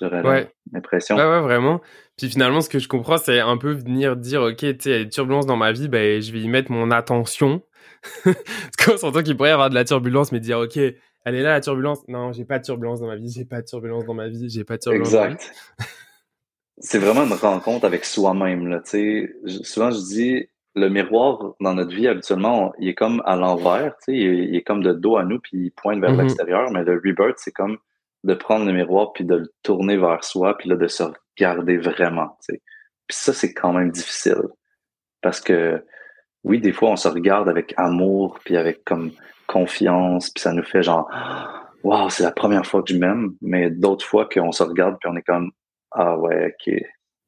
Ouais. 0.00 0.50
l'impression. 0.72 1.16
Ouais, 1.16 1.24
ouais, 1.24 1.40
vraiment. 1.40 1.80
Puis 2.16 2.30
finalement, 2.30 2.60
ce 2.60 2.70
que 2.70 2.78
je 2.78 2.88
comprends, 2.88 3.18
c'est 3.18 3.40
un 3.40 3.56
peu 3.56 3.72
venir 3.72 4.16
dire, 4.16 4.42
OK, 4.42 4.56
tu 4.56 4.66
sais, 4.66 4.90
il 4.90 4.92
y 4.92 4.94
a 4.94 5.04
des 5.04 5.10
turbulences 5.10 5.46
dans 5.46 5.56
ma 5.56 5.72
vie, 5.72 5.88
ben, 5.88 6.22
je 6.22 6.32
vais 6.32 6.40
y 6.40 6.48
mettre 6.48 6.70
mon 6.70 6.90
attention. 6.90 7.62
Parce 8.24 8.36
qu'on 8.84 8.96
s'entend 8.96 9.22
qu'il 9.22 9.36
pourrait 9.36 9.50
y 9.50 9.52
avoir 9.52 9.68
de 9.68 9.74
la 9.74 9.84
turbulence, 9.84 10.32
mais 10.32 10.40
dire, 10.40 10.58
OK, 10.58 10.78
elle 11.24 11.34
est 11.34 11.42
là, 11.42 11.50
la 11.50 11.60
turbulence. 11.60 12.06
Non, 12.08 12.32
j'ai 12.32 12.44
pas 12.44 12.58
de 12.58 12.64
turbulence 12.64 13.00
dans 13.00 13.06
ma 13.06 13.16
vie, 13.16 13.30
j'ai 13.30 13.44
pas 13.44 13.60
de 13.60 13.66
turbulence 13.66 14.04
dans 14.04 14.14
ma 14.14 14.28
vie, 14.28 14.48
j'ai 14.48 14.64
pas 14.64 14.76
de 14.76 14.82
turbulence 14.82 15.08
exact. 15.08 15.52
c'est 16.78 16.98
vraiment 16.98 17.24
une 17.24 17.32
rencontre 17.32 17.84
avec 17.84 18.04
soi-même, 18.04 18.68
là. 18.68 18.80
Souvent, 18.84 19.90
je 19.90 19.98
dis, 19.98 20.48
le 20.74 20.88
miroir 20.88 21.54
dans 21.60 21.74
notre 21.74 21.94
vie, 21.94 22.08
habituellement, 22.08 22.72
il 22.78 22.88
est 22.88 22.94
comme 22.94 23.22
à 23.26 23.36
l'envers, 23.36 23.94
sais, 24.00 24.14
il, 24.14 24.54
est 24.54 24.62
comme 24.62 24.82
de 24.82 24.92
dos 24.92 25.16
à 25.16 25.24
nous, 25.24 25.40
puis 25.40 25.52
il 25.54 25.70
pointe 25.72 26.00
vers 26.00 26.12
mm-hmm. 26.12 26.20
l'extérieur, 26.20 26.70
mais 26.70 26.84
le 26.84 26.94
rebirth, 26.94 27.38
c'est 27.38 27.52
comme 27.52 27.78
de 28.24 28.34
prendre 28.34 28.66
le 28.66 28.72
miroir 28.72 29.12
puis 29.12 29.24
de 29.24 29.36
le 29.36 29.54
tourner 29.62 29.96
vers 29.96 30.22
soi 30.24 30.56
puis 30.58 30.68
là 30.68 30.76
de 30.76 30.86
se 30.86 31.02
regarder 31.02 31.78
vraiment 31.78 32.36
puis 32.46 32.58
ça 33.08 33.32
c'est 33.32 33.54
quand 33.54 33.72
même 33.72 33.90
difficile 33.90 34.42
parce 35.22 35.40
que 35.40 35.82
oui 36.44 36.60
des 36.60 36.72
fois 36.72 36.90
on 36.90 36.96
se 36.96 37.08
regarde 37.08 37.48
avec 37.48 37.72
amour 37.76 38.38
puis 38.44 38.56
avec 38.56 38.84
comme 38.84 39.12
confiance 39.50 40.30
puis 40.30 40.42
ça 40.42 40.52
nous 40.52 40.62
fait 40.62 40.82
genre 40.82 41.10
waouh 41.82 42.08
c'est 42.10 42.22
la 42.22 42.30
première 42.30 42.64
fois 42.64 42.82
que 42.82 42.92
je 42.92 42.98
m'aime 42.98 43.34
mais 43.40 43.70
d'autres 43.70 44.06
fois 44.06 44.28
qu'on 44.28 44.52
se 44.52 44.62
regarde 44.62 44.96
puis 45.00 45.10
on 45.10 45.16
est 45.16 45.22
comme 45.22 45.50
ah 45.90 46.16
ouais 46.16 46.54
ok 46.54 46.74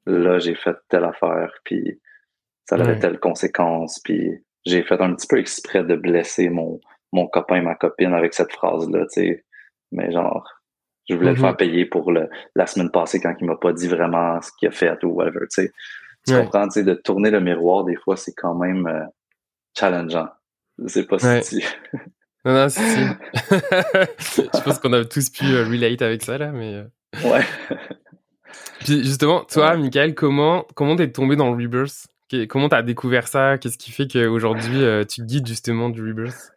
là 0.06 0.38
j'ai 0.38 0.54
fait 0.54 0.76
telle 0.88 1.04
affaire 1.04 1.52
puis 1.64 2.00
ça 2.64 2.76
avait 2.76 2.98
telle 2.98 3.18
conséquence 3.18 4.00
puis 4.04 4.44
j'ai 4.64 4.82
fait 4.82 5.00
un 5.00 5.14
petit 5.14 5.26
peu 5.26 5.38
exprès 5.38 5.82
de 5.82 5.96
blesser 5.96 6.48
mon 6.48 6.80
mon 7.12 7.26
copain 7.26 7.60
ma 7.60 7.74
copine 7.74 8.14
avec 8.14 8.34
cette 8.34 8.52
phrase 8.52 8.88
là 8.90 9.00
tu 9.12 9.20
sais 9.20 9.44
mais 9.90 10.12
genre 10.12 10.46
je 11.08 11.14
voulais 11.14 11.30
le 11.30 11.36
faire 11.36 11.52
mm-hmm. 11.52 11.56
payer 11.56 11.86
pour 11.86 12.12
le, 12.12 12.28
la 12.54 12.66
semaine 12.66 12.90
passée 12.90 13.20
quand 13.20 13.34
il 13.40 13.46
m'a 13.46 13.56
pas 13.56 13.72
dit 13.72 13.88
vraiment 13.88 14.40
ce 14.40 14.50
qu'il 14.58 14.68
a 14.68 14.70
fait 14.70 15.02
ou 15.04 15.08
whatever. 15.08 15.40
Tu, 15.50 15.62
sais. 15.62 15.72
tu 16.26 16.34
comprends, 16.34 16.68
tu 16.68 16.74
sais, 16.74 16.84
de 16.84 16.94
tourner 16.94 17.30
le 17.30 17.40
miroir, 17.40 17.84
des 17.84 17.96
fois, 17.96 18.16
c'est 18.16 18.32
quand 18.32 18.54
même 18.54 18.86
euh, 18.86 19.04
challengeant. 19.76 20.28
C'est 20.86 21.06
pas 21.06 21.18
si. 21.42 21.64
Non, 22.44 22.54
non, 22.54 22.68
si, 22.68 22.80
si. 22.80 22.98
je 24.54 24.60
pense 24.62 24.78
qu'on 24.78 24.92
a 24.92 25.04
tous 25.04 25.30
pu 25.30 25.44
euh, 25.44 25.64
relate 25.64 26.02
avec 26.02 26.22
ça, 26.22 26.38
là, 26.38 26.50
mais. 26.50 26.74
Euh. 26.74 26.84
Ouais. 27.24 27.44
Puis 28.80 29.04
justement, 29.04 29.44
toi, 29.44 29.76
Michael, 29.76 30.14
comment 30.14 30.66
comment 30.74 30.96
t'es 30.96 31.10
tombé 31.10 31.36
dans 31.36 31.54
le 31.54 31.62
rebirth? 31.62 32.08
Comment 32.48 32.68
t'as 32.68 32.82
découvert 32.82 33.28
ça? 33.28 33.58
Qu'est-ce 33.58 33.76
qui 33.76 33.92
fait 33.92 34.10
qu'aujourd'hui 34.10 34.82
tu 35.06 35.22
guides 35.22 35.46
justement 35.46 35.90
du 35.90 36.00
rebirth? 36.00 36.52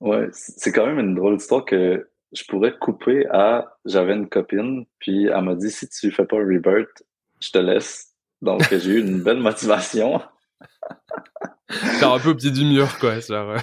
Ouais, 0.00 0.28
c'est 0.32 0.72
quand 0.72 0.86
même 0.86 0.98
une 0.98 1.14
drôle 1.14 1.36
d'histoire 1.36 1.64
que 1.64 2.08
je 2.32 2.44
pourrais 2.44 2.76
couper 2.76 3.26
à 3.30 3.76
j'avais 3.84 4.14
une 4.14 4.28
copine, 4.28 4.86
puis 4.98 5.26
elle 5.26 5.42
m'a 5.42 5.54
dit 5.54 5.70
si 5.70 5.88
tu 5.88 6.10
fais 6.10 6.24
pas 6.24 6.36
rebirth, 6.36 7.02
je 7.40 7.50
te 7.50 7.58
laisse. 7.58 8.12
Donc 8.42 8.62
j'ai 8.70 8.90
eu 8.90 9.00
une 9.00 9.22
belle 9.22 9.40
motivation. 9.40 10.20
Genre 12.00 12.14
un 12.14 12.18
peu 12.18 12.30
au 12.30 12.34
pied 12.34 12.50
du 12.50 12.64
mur, 12.64 12.98
quoi. 12.98 13.18
Genre. 13.20 13.56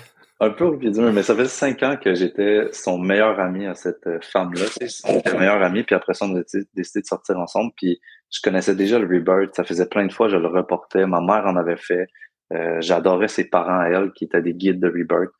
Un 0.43 0.49
peu 0.49 0.65
au 0.65 0.77
pied 0.77 0.91
du 0.91 0.99
mur, 0.99 1.13
mais 1.13 1.23
ça 1.23 1.35
fait 1.35 1.45
cinq 1.45 1.83
ans 1.83 1.95
que 1.95 2.13
j'étais 2.15 2.67
son 2.73 2.97
meilleur 2.97 3.39
ami 3.39 3.65
à 3.65 3.75
cette 3.75 4.05
euh, 4.07 4.19
femme-là. 4.21 4.65
Son 4.87 5.21
meilleur 5.37 5.61
ami, 5.63 5.83
puis 5.83 5.95
après 5.95 6.13
ça, 6.13 6.25
on 6.25 6.35
a 6.35 6.41
décidé 6.73 7.01
de 7.01 7.05
sortir 7.05 7.39
ensemble. 7.39 7.71
Puis 7.77 7.99
je 8.29 8.41
connaissais 8.41 8.75
déjà 8.75 8.99
le 8.99 9.07
rebirth. 9.07 9.55
Ça 9.55 9.63
faisait 9.63 9.87
plein 9.87 10.05
de 10.05 10.11
fois, 10.11 10.27
je 10.27 10.35
le 10.35 10.47
reportais. 10.47 11.05
Ma 11.05 11.21
mère 11.21 11.45
en 11.45 11.55
avait 11.55 11.77
fait. 11.77 12.07
Euh, 12.51 12.81
j'adorais 12.81 13.29
ses 13.29 13.45
parents 13.45 13.79
à 13.79 13.87
elle, 13.87 14.11
qui 14.11 14.25
étaient 14.25 14.41
des 14.41 14.53
guides 14.53 14.81
de 14.81 14.87
rebirth. 14.87 15.31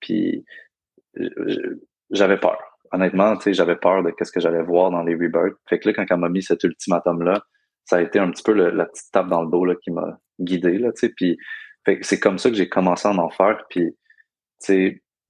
Puis 0.00 0.44
j'avais 2.10 2.38
peur 2.38 2.58
honnêtement, 2.94 3.36
tu 3.36 3.42
sais, 3.42 3.54
j'avais 3.54 3.76
peur 3.76 4.02
de 4.02 4.10
qu'est-ce 4.10 4.32
que 4.32 4.40
j'allais 4.40 4.62
voir 4.62 4.90
dans 4.90 5.02
les 5.02 5.14
rebirths. 5.14 5.58
Fait 5.68 5.78
que 5.78 5.88
là, 5.88 5.94
quand 5.94 6.06
elle 6.08 6.20
m'a 6.20 6.28
mis 6.28 6.42
cet 6.42 6.62
ultimatum-là, 6.62 7.42
ça 7.84 7.96
a 7.96 8.02
été 8.02 8.18
un 8.18 8.30
petit 8.30 8.42
peu 8.42 8.52
la 8.52 8.86
petite 8.86 9.10
tape 9.12 9.28
dans 9.28 9.42
le 9.42 9.50
dos 9.50 9.64
là, 9.64 9.74
qui 9.82 9.90
m'a 9.90 10.18
guidé, 10.40 10.78
là, 10.78 10.92
tu 10.92 11.00
sais. 11.00 11.12
Puis, 11.14 11.36
c'est 12.00 12.20
comme 12.20 12.38
ça 12.38 12.48
que 12.48 12.56
j'ai 12.56 12.68
commencé 12.68 13.08
à 13.08 13.10
en 13.10 13.30
faire. 13.30 13.62
Puis, 13.68 13.94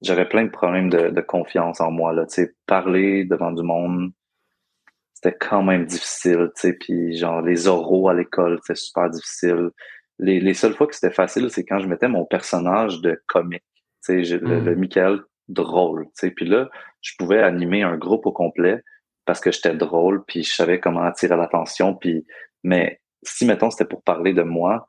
j'avais 0.03 0.29
plein 0.29 0.45
de 0.45 0.51
problèmes 0.51 0.91
de, 0.91 1.21
confiance 1.21 1.81
en 1.81 1.91
moi, 1.91 2.13
là. 2.13 2.27
Parler 2.67 3.25
devant 3.25 3.53
du 3.53 3.63
monde, 3.63 4.13
c'était 5.15 5.37
quand 5.37 5.63
même 5.63 5.87
difficile. 5.87 6.51
Puis, 6.81 7.17
genre, 7.17 7.41
les 7.43 7.67
oraux 7.67 8.09
à 8.09 8.15
l'école, 8.15 8.59
c'était 8.63 8.81
super 8.81 9.11
difficile. 9.11 9.71
Les, 10.19 10.41
les 10.41 10.55
seules 10.55 10.75
fois 10.75 10.87
que 10.87 10.95
c'était 10.95 11.15
facile, 11.15 11.51
c'est 11.51 11.65
quand 11.65 11.81
je 11.81 11.89
mettais 11.89 12.09
mon 12.09 12.25
personnage 12.25 13.01
de 13.01 13.21
comique, 13.27 13.65
sais, 14.01 14.23
le, 14.23 14.39
le 14.61 14.77
hmm. 14.77 14.79
Michael 14.79 15.21
drôle. 15.49 16.09
Puis 16.37 16.47
là, 16.47 16.69
je 17.01 17.13
pouvais 17.19 17.43
animer 17.43 17.83
un 17.83 17.97
groupe 17.97 18.27
au 18.27 18.33
complet 18.33 18.83
parce 19.25 19.41
que 19.41 19.51
j'étais 19.51 19.75
drôle, 19.75 20.25
puis 20.27 20.43
je 20.43 20.55
savais 20.55 20.81
comment 20.81 21.03
attirer 21.03 21.37
l'attention, 21.37 21.95
puis 21.95 22.27
mais 22.63 23.01
si 23.23 23.47
mettons 23.47 23.71
c'était 23.71 23.87
pour 23.87 24.03
parler 24.03 24.35
de 24.35 24.43
moi, 24.43 24.87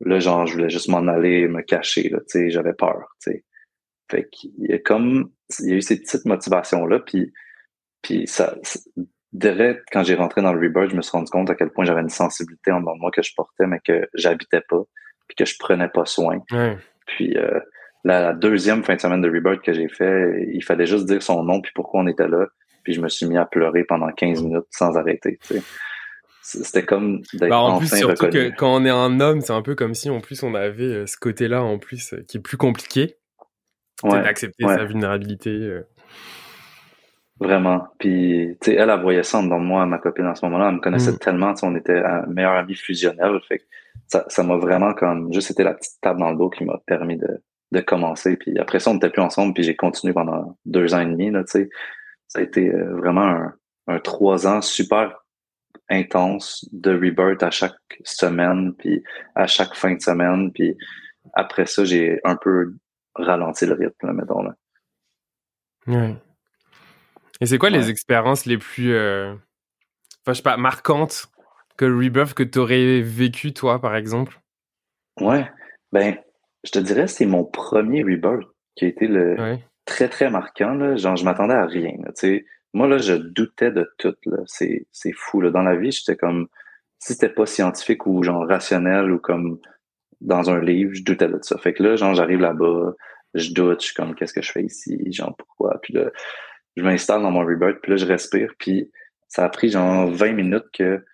là 0.00 0.18
genre 0.18 0.46
je 0.46 0.54
voulais 0.54 0.70
juste 0.70 0.88
m'en 0.88 1.06
aller 1.08 1.48
me 1.48 1.62
cacher 1.62 2.08
là, 2.08 2.18
tu 2.20 2.38
sais, 2.38 2.50
j'avais 2.50 2.74
peur, 2.74 3.16
tu 3.22 3.32
sais. 3.32 3.44
Fait 4.10 4.28
qu'il 4.30 4.52
y 4.58 4.72
a 4.72 4.78
comme 4.78 5.30
il 5.60 5.70
y 5.70 5.72
a 5.72 5.76
eu 5.76 5.82
ces 5.82 6.00
petites 6.00 6.24
motivations 6.24 6.86
là, 6.86 7.00
puis 7.00 7.32
puis 8.02 8.26
ça, 8.26 8.56
direct 9.32 9.84
quand 9.92 10.02
j'ai 10.04 10.14
rentré 10.14 10.42
dans 10.42 10.52
le 10.52 10.60
Rebirth, 10.60 10.90
je 10.90 10.96
me 10.96 11.02
suis 11.02 11.12
rendu 11.12 11.30
compte 11.30 11.50
à 11.50 11.54
quel 11.54 11.70
point 11.70 11.84
j'avais 11.84 12.00
une 12.00 12.08
sensibilité 12.08 12.70
en 12.70 12.80
moi 12.80 13.10
que 13.10 13.22
je 13.22 13.32
portais 13.36 13.66
mais 13.66 13.80
que 13.84 14.08
j'habitais 14.14 14.62
pas, 14.68 14.82
puis 15.26 15.36
que 15.36 15.44
je 15.44 15.56
prenais 15.58 15.88
pas 15.88 16.06
soin. 16.06 16.42
Puis 17.06 17.36
euh, 17.36 17.60
la, 18.04 18.32
deuxième 18.32 18.84
fin 18.84 18.94
de 18.94 19.00
semaine 19.00 19.20
de 19.20 19.30
Rebirth 19.30 19.62
que 19.62 19.72
j'ai 19.72 19.88
fait, 19.88 20.48
il 20.52 20.62
fallait 20.62 20.86
juste 20.86 21.06
dire 21.06 21.22
son 21.22 21.42
nom 21.42 21.60
puis 21.60 21.72
pourquoi 21.74 22.00
on 22.00 22.06
était 22.06 22.28
là. 22.28 22.46
Puis 22.84 22.94
je 22.94 23.00
me 23.00 23.08
suis 23.08 23.26
mis 23.26 23.36
à 23.36 23.44
pleurer 23.44 23.84
pendant 23.84 24.10
15 24.10 24.42
minutes 24.42 24.66
sans 24.70 24.96
arrêter. 24.96 25.38
C'était 26.50 26.82
comme 26.82 27.20
d'être 27.34 27.50
bah, 27.50 27.58
en 27.58 27.78
plus, 27.78 27.94
surtout 27.94 28.30
que 28.30 28.48
quand 28.56 28.74
on 28.74 28.86
est 28.86 28.90
un 28.90 29.20
homme, 29.20 29.42
c'est 29.42 29.52
un 29.52 29.60
peu 29.60 29.74
comme 29.74 29.92
si 29.92 30.08
en 30.08 30.20
plus 30.20 30.42
on 30.42 30.54
avait 30.54 30.82
euh, 30.82 31.06
ce 31.06 31.18
côté-là 31.18 31.62
en 31.62 31.78
plus 31.78 32.14
euh, 32.14 32.24
qui 32.26 32.38
est 32.38 32.40
plus 32.40 32.56
compliqué. 32.56 33.16
Ouais, 34.02 34.22
d'accepter 34.22 34.64
sa 34.66 34.86
vulnérabilité. 34.86 35.50
Euh. 35.50 35.86
Vraiment. 37.38 37.88
Puis, 37.98 38.56
tu 38.62 38.70
sais, 38.70 38.76
elle, 38.76 38.88
elle 38.88 39.00
voyait 39.00 39.24
ça 39.24 39.42
dans 39.42 39.58
moi, 39.58 39.84
ma 39.84 39.98
copine, 39.98 40.26
en 40.26 40.34
ce 40.34 40.46
moment-là. 40.46 40.68
Elle 40.68 40.76
me 40.76 40.80
connaissait 40.80 41.12
mm. 41.12 41.18
tellement, 41.18 41.52
on 41.62 41.76
était 41.76 41.98
un 41.98 42.24
meilleur 42.26 42.54
ami 42.54 42.74
fusionnel. 42.74 43.38
Fait 43.46 43.60
ça 44.06 44.42
m'a 44.42 44.56
vraiment 44.56 44.94
comme, 44.94 45.30
juste 45.34 45.50
été 45.50 45.64
la 45.64 45.74
petite 45.74 46.00
table 46.00 46.20
dans 46.20 46.30
le 46.30 46.38
dos 46.38 46.48
qui 46.48 46.64
m'a 46.64 46.80
permis 46.86 47.18
de, 47.18 47.42
de 47.72 47.80
commencer. 47.80 48.38
Puis 48.38 48.58
après 48.58 48.80
ça, 48.80 48.90
on 48.90 48.94
n'était 48.94 49.10
plus 49.10 49.20
ensemble, 49.20 49.52
puis 49.52 49.64
j'ai 49.64 49.76
continué 49.76 50.14
pendant 50.14 50.56
deux 50.64 50.94
ans 50.94 51.00
et 51.00 51.06
demi. 51.06 51.30
Là, 51.30 51.42
ça 51.46 51.58
a 52.36 52.40
été 52.40 52.70
vraiment 52.70 53.50
un, 53.86 53.98
trois 53.98 54.46
ans 54.46 54.62
super 54.62 55.26
intense 55.90 56.68
de 56.72 56.92
rebirth 56.92 57.42
à 57.42 57.50
chaque 57.50 57.74
semaine, 58.04 58.74
puis 58.78 59.02
à 59.34 59.46
chaque 59.46 59.74
fin 59.74 59.94
de 59.94 60.00
semaine. 60.00 60.52
Puis 60.52 60.76
après 61.34 61.66
ça, 61.66 61.84
j'ai 61.84 62.20
un 62.24 62.36
peu 62.36 62.74
ralenti 63.14 63.66
le 63.66 63.74
rythme, 63.74 64.06
là, 64.06 64.12
mettons. 64.12 64.42
Là. 64.42 64.54
Ouais. 65.86 66.16
Et 67.40 67.46
c'est 67.46 67.58
quoi 67.58 67.70
les 67.70 67.90
expériences 67.90 68.46
les 68.46 68.58
plus, 68.58 68.94
euh, 68.94 69.32
enfin, 69.32 70.32
je 70.32 70.34
sais 70.34 70.42
pas, 70.42 70.56
marquantes 70.56 71.28
que 71.76 71.84
le 71.84 71.96
rebirth 71.96 72.34
que 72.34 72.42
tu 72.42 72.58
aurais 72.58 73.00
vécu, 73.00 73.52
toi, 73.52 73.80
par 73.80 73.94
exemple? 73.94 74.40
Ouais. 75.20 75.48
Ben, 75.92 76.16
je 76.64 76.72
te 76.72 76.78
dirais, 76.78 77.06
c'est 77.06 77.26
mon 77.26 77.44
premier 77.44 78.02
rebirth 78.02 78.48
qui 78.74 78.84
a 78.84 78.88
été 78.88 79.06
le 79.06 79.58
très, 79.84 80.08
très 80.08 80.30
marquant. 80.30 80.74
Là. 80.74 80.96
Genre, 80.96 81.16
je 81.16 81.24
m'attendais 81.24 81.54
à 81.54 81.66
rien. 81.66 81.92
Là, 82.04 82.10
moi, 82.74 82.86
là, 82.86 82.98
je 82.98 83.14
doutais 83.14 83.70
de 83.70 83.90
tout. 83.98 84.14
C'est, 84.46 84.86
c'est 84.92 85.12
fou. 85.12 85.40
Là. 85.40 85.50
Dans 85.50 85.62
la 85.62 85.76
vie, 85.76 85.90
j'étais 85.90 86.16
comme 86.16 86.48
si 86.98 87.14
c'était 87.14 87.28
pas 87.28 87.46
scientifique 87.46 88.06
ou 88.06 88.22
genre 88.22 88.46
rationnel 88.46 89.10
ou 89.12 89.18
comme 89.18 89.60
dans 90.20 90.50
un 90.50 90.60
livre, 90.60 90.92
je 90.94 91.02
doutais 91.02 91.28
de 91.28 91.38
ça. 91.42 91.58
Fait 91.58 91.72
que 91.72 91.82
là, 91.82 91.96
genre, 91.96 92.14
j'arrive 92.14 92.40
là-bas, 92.40 92.94
je 93.34 93.52
doute, 93.52 93.80
je 93.80 93.86
suis 93.86 93.94
comme 93.94 94.14
qu'est-ce 94.14 94.32
que 94.32 94.42
je 94.42 94.50
fais 94.50 94.64
ici, 94.64 94.98
genre 95.12 95.34
pourquoi? 95.36 95.80
Puis 95.80 95.94
là, 95.94 96.10
je 96.76 96.82
m'installe 96.82 97.22
dans 97.22 97.30
mon 97.30 97.44
rebirth, 97.44 97.80
puis 97.82 97.92
là, 97.92 97.96
je 97.96 98.06
respire, 98.06 98.52
puis 98.58 98.90
ça 99.28 99.44
a 99.44 99.48
pris 99.48 99.70
genre 99.70 100.10
20 100.10 100.32
minutes 100.32 100.66
que 100.72 101.04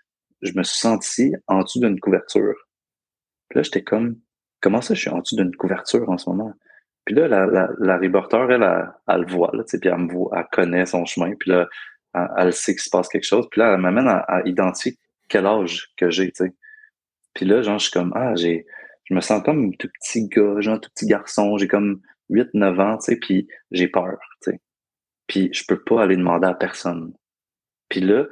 je 0.42 0.52
me 0.56 0.62
suis 0.62 0.78
senti 0.78 1.34
en 1.46 1.62
dessous 1.62 1.80
d'une 1.80 2.00
couverture. 2.00 2.54
Puis 3.48 3.58
là, 3.58 3.62
j'étais 3.62 3.82
comme 3.82 4.16
comment 4.60 4.80
ça, 4.80 4.94
je 4.94 5.00
suis 5.00 5.10
en 5.10 5.18
dessous 5.18 5.36
d'une 5.36 5.54
couverture 5.54 6.08
en 6.08 6.16
ce 6.16 6.30
moment? 6.30 6.54
Puis 7.04 7.14
là, 7.14 7.28
la, 7.28 7.46
la, 7.46 7.68
la 7.78 7.98
reporter, 7.98 8.50
elle, 8.50 8.62
elle, 9.08 9.20
le 9.20 9.26
voit, 9.26 9.50
là, 9.52 9.62
puis 9.64 9.80
elle 9.84 9.98
me 9.98 10.12
voit, 10.12 10.30
elle 10.36 10.46
connaît 10.50 10.86
son 10.86 11.04
chemin, 11.04 11.32
puis 11.38 11.50
là, 11.50 11.68
elle, 12.38 12.52
sait 12.52 12.72
qu'il 12.72 12.82
se 12.82 12.90
passe 12.90 13.08
quelque 13.08 13.26
chose. 13.26 13.46
Puis 13.50 13.60
là, 13.60 13.74
elle 13.74 13.80
m'amène 13.80 14.08
à, 14.08 14.42
identifier 14.44 14.96
quel 15.28 15.46
âge 15.46 15.90
que 15.96 16.10
j'ai, 16.10 16.30
tu 16.32 16.44
sais. 16.44 16.54
Puis 17.34 17.44
là, 17.44 17.62
genre, 17.62 17.78
je 17.78 17.84
suis 17.84 17.92
comme, 17.92 18.12
ah, 18.14 18.34
j'ai, 18.36 18.64
je 19.04 19.14
me 19.14 19.20
sens 19.20 19.42
comme 19.42 19.66
un 19.66 19.70
tout 19.78 19.88
petit 20.00 20.28
gars, 20.28 20.60
genre, 20.60 20.80
tout 20.80 20.90
petit 20.90 21.06
garçon, 21.06 21.58
j'ai 21.58 21.68
comme 21.68 22.00
8-9 22.30 22.80
ans, 22.80 22.98
tu 22.98 23.12
sais, 23.12 23.16
puis 23.16 23.48
j'ai 23.70 23.88
peur, 23.88 24.18
tu 24.42 24.52
sais. 24.52 24.60
Puis 25.26 25.50
je 25.52 25.64
peux 25.66 25.82
pas 25.82 26.02
aller 26.02 26.16
demander 26.16 26.46
à 26.46 26.54
personne. 26.54 27.12
Puis 27.88 28.00
là, 28.00 28.26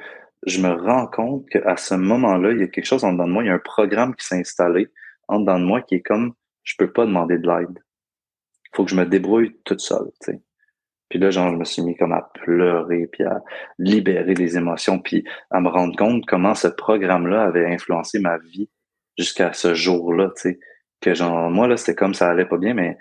je 0.47 0.61
me 0.61 0.71
rends 0.71 1.07
compte 1.07 1.49
qu'à 1.51 1.77
ce 1.77 1.95
moment-là, 1.95 2.53
il 2.53 2.61
y 2.61 2.63
a 2.63 2.69
quelque 2.69 2.87
chose 2.87 3.05
en 3.05 3.13
dedans 3.13 3.27
de 3.27 3.33
moi, 3.33 3.45
il 3.45 3.47
y 3.47 3.51
a 3.51 3.55
un 3.55 3.59
programme 3.59 4.15
qui 4.15 4.27
s'est 4.27 4.39
installé 4.39 4.89
en 5.29 5.41
dedans 5.41 5.59
de 5.59 5.65
moi 5.65 5.83
qui 5.83 5.97
est 5.97 6.03
comme 6.03 6.35
je 6.65 6.75
peux 6.79 6.93
pas 6.93 7.07
demander 7.07 7.39
de 7.39 7.47
l'aide. 7.47 7.79
Faut 8.75 8.85
que 8.85 8.91
je 8.91 8.97
me 8.97 9.05
débrouille 9.07 9.57
toute 9.65 9.81
seule, 9.81 10.11
tu 10.23 10.33
sais. 10.33 10.41
Puis 11.09 11.19
là, 11.19 11.31
genre, 11.31 11.51
je 11.51 11.57
me 11.57 11.65
suis 11.65 11.83
mis 11.83 11.95
comme 11.97 12.13
à 12.13 12.31
pleurer, 12.35 13.07
puis 13.13 13.25
à 13.25 13.43
libérer 13.79 14.35
les 14.35 14.57
émotions, 14.57 14.99
puis 14.99 15.25
à 15.51 15.61
me 15.61 15.69
rendre 15.69 15.97
compte 15.97 16.25
comment 16.27 16.55
ce 16.55 16.69
programme-là 16.69 17.43
avait 17.45 17.67
influencé 17.67 18.19
ma 18.19 18.39
vie 18.39 18.71
jusqu'à 19.19 19.53
ce 19.53 19.75
jour-là, 19.75 20.31
tu 20.37 20.43
sais. 20.43 20.61
Que 21.01 21.15
genre, 21.15 21.51
moi, 21.51 21.69
là, 21.69 21.77
c'était 21.77 21.95
comme 21.95 22.15
ça 22.15 22.31
allait 22.31 22.47
pas 22.47 22.59
bien, 22.59 22.75
mais 22.75 22.97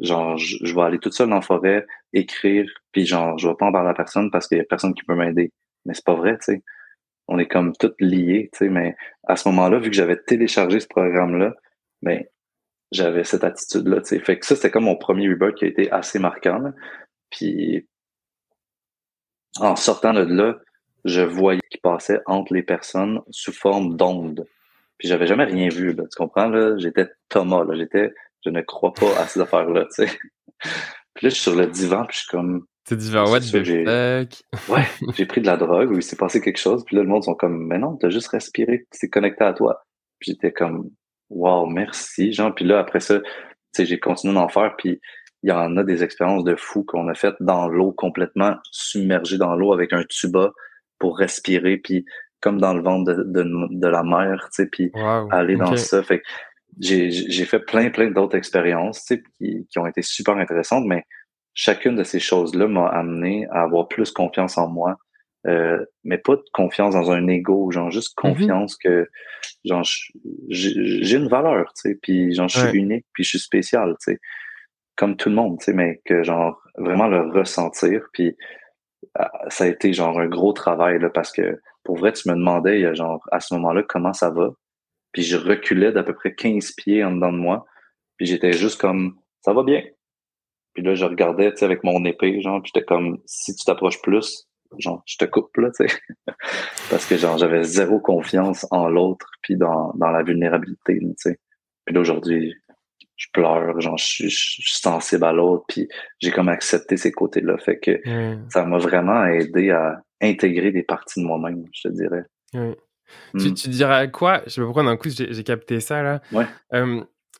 genre, 0.00 0.36
je, 0.38 0.74
vais 0.74 0.82
aller 0.82 0.98
toute 0.98 1.14
seule 1.14 1.28
dans 1.28 1.36
la 1.36 1.42
forêt, 1.42 1.86
écrire, 2.12 2.66
puis 2.92 3.06
genre, 3.06 3.38
je 3.38 3.48
vais 3.48 3.54
pas 3.54 3.66
en 3.66 3.72
parler 3.72 3.90
à 3.90 3.94
personne 3.94 4.30
parce 4.30 4.48
qu'il 4.48 4.58
y 4.58 4.60
a 4.60 4.64
personne 4.64 4.94
qui 4.94 5.04
peut 5.04 5.14
m'aider. 5.14 5.52
Mais 5.84 5.94
c'est 5.94 6.04
pas 6.04 6.14
vrai, 6.14 6.36
tu 6.38 6.54
sais 6.54 6.62
on 7.28 7.38
est 7.38 7.46
comme 7.46 7.74
toutes 7.76 8.00
liés, 8.00 8.50
tu 8.52 8.58
sais, 8.58 8.68
mais 8.68 8.96
à 9.26 9.36
ce 9.36 9.48
moment-là, 9.48 9.78
vu 9.78 9.90
que 9.90 9.96
j'avais 9.96 10.16
téléchargé 10.16 10.80
ce 10.80 10.88
programme-là, 10.88 11.54
ben, 12.02 12.24
j'avais 12.92 13.24
cette 13.24 13.44
attitude-là, 13.44 14.00
tu 14.00 14.08
sais. 14.08 14.18
Fait 14.20 14.38
que 14.38 14.46
ça, 14.46 14.56
c'était 14.56 14.70
comme 14.70 14.84
mon 14.84 14.96
premier 14.96 15.28
rebirth 15.28 15.56
qui 15.56 15.64
a 15.64 15.68
été 15.68 15.90
assez 15.90 16.18
marquant, 16.18 16.72
Puis, 17.30 17.88
en 19.58 19.76
sortant 19.76 20.12
de 20.12 20.22
là, 20.22 20.58
je 21.04 21.22
voyais 21.22 21.60
qui 21.70 21.78
passait 21.78 22.20
entre 22.26 22.54
les 22.54 22.62
personnes 22.62 23.20
sous 23.30 23.52
forme 23.52 23.96
d'ondes. 23.96 24.46
Puis 24.98 25.08
j'avais 25.08 25.26
jamais 25.26 25.44
rien 25.44 25.68
vu, 25.68 25.92
là, 25.92 26.04
tu 26.04 26.16
comprends, 26.16 26.48
là? 26.48 26.78
J'étais 26.78 27.08
Thomas, 27.28 27.64
là. 27.64 27.74
J'étais, 27.76 28.12
je 28.44 28.50
ne 28.50 28.62
crois 28.62 28.92
pas 28.92 29.18
à 29.18 29.26
ces 29.26 29.40
affaires-là, 29.40 29.86
tu 29.94 30.06
sais. 30.06 30.18
Puis 31.14 31.26
là, 31.26 31.30
je 31.30 31.34
suis 31.34 31.42
sur 31.42 31.54
le 31.54 31.66
divan, 31.66 32.04
puis 32.06 32.16
je 32.16 32.20
suis 32.22 32.28
comme, 32.28 32.66
c'est 32.86 32.98
différent. 32.98 33.30
what 33.30 33.40
the 33.40 33.52
Ouais, 34.68 34.84
j'ai 35.16 35.26
pris 35.26 35.40
de 35.40 35.46
la 35.46 35.56
drogue 35.56 35.90
ou 35.90 35.96
il 35.96 36.02
s'est 36.02 36.16
passé 36.16 36.40
quelque 36.40 36.58
chose. 36.58 36.84
Puis 36.84 36.96
là, 36.96 37.02
le 37.02 37.08
monde 37.08 37.24
sont 37.24 37.34
comme, 37.34 37.66
mais 37.66 37.78
non, 37.78 37.96
t'as 37.96 38.10
juste 38.10 38.28
respiré, 38.28 38.86
c'est 38.90 39.08
connecté 39.08 39.44
à 39.44 39.54
toi. 39.54 39.86
Puis 40.18 40.32
j'étais 40.32 40.52
comme, 40.52 40.90
wow, 41.34 41.66
merci, 41.66 42.32
genre. 42.32 42.54
Puis 42.54 42.64
là, 42.64 42.78
après 42.78 43.00
ça, 43.00 43.20
tu 43.20 43.26
sais, 43.72 43.86
j'ai 43.86 43.98
continué 43.98 44.34
d'en 44.34 44.48
faire. 44.48 44.74
Puis 44.76 45.00
il 45.42 45.50
y 45.50 45.52
en 45.52 45.76
a 45.76 45.84
des 45.84 46.02
expériences 46.02 46.44
de 46.44 46.56
fou 46.56 46.84
qu'on 46.84 47.08
a 47.08 47.14
faites 47.14 47.36
dans 47.40 47.68
l'eau, 47.68 47.92
complètement 47.92 48.56
submergé 48.70 49.36
dans 49.36 49.54
l'eau 49.54 49.72
avec 49.72 49.92
un 49.92 50.04
tuba 50.08 50.52
pour 50.98 51.18
respirer. 51.18 51.76
Puis 51.76 52.04
comme 52.40 52.60
dans 52.60 52.74
le 52.74 52.82
ventre 52.82 53.12
de, 53.12 53.22
de, 53.22 53.44
de 53.70 53.88
la 53.88 54.02
mer, 54.02 54.48
tu 54.50 54.62
sais, 54.62 54.68
puis 54.70 54.92
aller 55.30 55.56
dans 55.56 55.76
ça. 55.76 56.02
Fait 56.02 56.22
j'ai 56.78 57.44
fait 57.44 57.60
plein, 57.60 57.90
plein 57.90 58.10
d'autres 58.10 58.36
expériences, 58.36 59.04
tu 59.04 59.16
sais, 59.16 59.22
qui, 59.38 59.66
qui 59.70 59.78
ont 59.78 59.86
été 59.86 60.02
super 60.02 60.36
intéressantes, 60.36 60.84
mais 60.86 61.04
chacune 61.54 61.96
de 61.96 62.04
ces 62.04 62.18
choses-là 62.18 62.66
m'a 62.66 62.86
amené 62.88 63.46
à 63.50 63.62
avoir 63.62 63.88
plus 63.88 64.10
confiance 64.10 64.58
en 64.58 64.68
moi, 64.68 64.96
euh, 65.46 65.84
mais 66.04 66.18
pas 66.18 66.36
de 66.36 66.44
confiance 66.52 66.94
dans 66.94 67.10
un 67.10 67.26
ego, 67.28 67.70
genre 67.70 67.90
juste 67.90 68.16
mm-hmm. 68.16 68.20
confiance 68.22 68.76
que 68.76 69.08
genre 69.64 69.84
j'ai 70.48 71.16
une 71.16 71.28
valeur, 71.28 71.72
tu 71.74 71.90
sais, 71.90 71.98
puis 72.00 72.34
genre 72.34 72.48
je 72.48 72.58
suis 72.60 72.78
unique, 72.78 73.06
puis 73.12 73.24
je 73.24 73.30
suis 73.30 73.38
spécial, 73.38 73.94
tu 74.00 74.12
sais, 74.12 74.20
comme 74.96 75.16
tout 75.16 75.28
le 75.28 75.34
monde, 75.34 75.58
tu 75.58 75.66
sais, 75.66 75.72
mais 75.72 76.00
que 76.04 76.22
genre 76.22 76.60
vraiment 76.76 77.08
le 77.08 77.30
ressentir, 77.30 78.08
puis 78.12 78.36
ah, 79.14 79.30
ça 79.48 79.64
a 79.64 79.66
été 79.68 79.92
genre 79.92 80.18
un 80.18 80.28
gros 80.28 80.52
travail 80.52 80.98
là 80.98 81.10
parce 81.10 81.30
que 81.30 81.60
pour 81.84 81.98
vrai 81.98 82.12
tu 82.12 82.28
me 82.28 82.34
demandais 82.34 82.94
genre 82.94 83.22
à 83.30 83.40
ce 83.40 83.54
moment-là 83.54 83.82
comment 83.82 84.12
ça 84.12 84.30
va, 84.30 84.50
puis 85.12 85.22
je 85.22 85.36
reculais 85.36 85.92
d'à 85.92 86.02
peu 86.02 86.14
près 86.14 86.34
15 86.34 86.72
pieds 86.72 87.04
en 87.04 87.12
dedans 87.12 87.32
de 87.32 87.38
moi, 87.38 87.66
puis 88.16 88.26
j'étais 88.26 88.52
juste 88.52 88.80
comme 88.80 89.18
ça 89.42 89.52
va 89.52 89.62
bien, 89.62 89.82
puis 90.74 90.82
là, 90.82 90.94
je 90.94 91.04
regardais, 91.04 91.52
tu 91.52 91.58
sais, 91.58 91.64
avec 91.64 91.84
mon 91.84 92.04
épée, 92.04 92.40
genre, 92.42 92.60
puis 92.60 92.72
j'étais 92.74 92.84
comme, 92.84 93.18
si 93.24 93.54
tu 93.54 93.64
t'approches 93.64 94.02
plus, 94.02 94.48
genre, 94.78 95.02
je 95.06 95.16
te 95.16 95.24
coupe, 95.24 95.56
là, 95.56 95.70
tu 95.70 95.88
sais. 95.88 95.94
Parce 96.90 97.06
que, 97.06 97.16
genre, 97.16 97.38
j'avais 97.38 97.64
zéro 97.64 98.00
confiance 98.00 98.66
en 98.70 98.88
l'autre, 98.88 99.30
puis 99.42 99.56
dans, 99.56 99.92
dans 99.94 100.10
la 100.10 100.22
vulnérabilité, 100.22 100.98
tu 100.98 101.14
sais. 101.16 101.38
Puis 101.84 101.94
là, 101.94 102.00
aujourd'hui, 102.00 102.54
je 103.16 103.28
pleure, 103.32 103.80
genre, 103.80 103.98
je, 103.98 104.28
suis 104.28 104.78
sensible 104.78 105.24
à 105.24 105.32
l'autre, 105.32 105.64
puis 105.68 105.88
j'ai 106.20 106.30
comme 106.30 106.48
accepté 106.48 106.96
ces 106.96 107.12
côtés-là. 107.12 107.56
Fait 107.58 107.78
que 107.78 108.00
ça 108.50 108.64
m'a 108.64 108.78
vraiment 108.78 109.24
aidé 109.26 109.70
à 109.70 110.02
intégrer 110.20 110.72
des 110.72 110.82
parties 110.82 111.20
de 111.20 111.26
moi-même, 111.26 111.64
je 111.72 111.88
te 111.88 111.94
dirais. 111.94 112.24
Tu, 112.52 112.58
hmm. 113.34 113.54
tu, 113.54 113.68
dirais 113.68 114.10
quoi? 114.10 114.42
Je 114.46 114.50
sais 114.50 114.60
pas 114.60 114.64
pourquoi 114.66 114.84
d'un 114.84 114.96
coup 114.96 115.08
j'ai 115.10 115.44
capté 115.44 115.80
ça 115.80 116.02
là. 116.02 116.22
Ouais. 116.32 116.46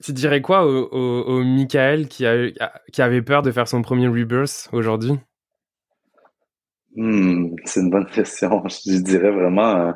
tu 0.03 0.13
dirais 0.13 0.43
quoi 0.43 0.67
au, 0.67 0.89
au, 0.93 1.43
Michael 1.43 2.09
qui, 2.09 2.27
a, 2.27 2.49
qui 2.93 3.03
avait 3.03 3.23
peur 3.23 3.43
de 3.43 3.51
faire 3.51 3.67
son 3.67 3.83
premier 3.83 4.09
rebirth 4.09 4.69
aujourd'hui? 4.73 5.19
Hmm, 6.95 7.55
C'est 7.65 7.81
une 7.81 7.91
bonne 7.91 8.07
question. 8.11 8.63
Je 8.69 9.01
dirais 9.03 9.31
vraiment, 9.31 9.95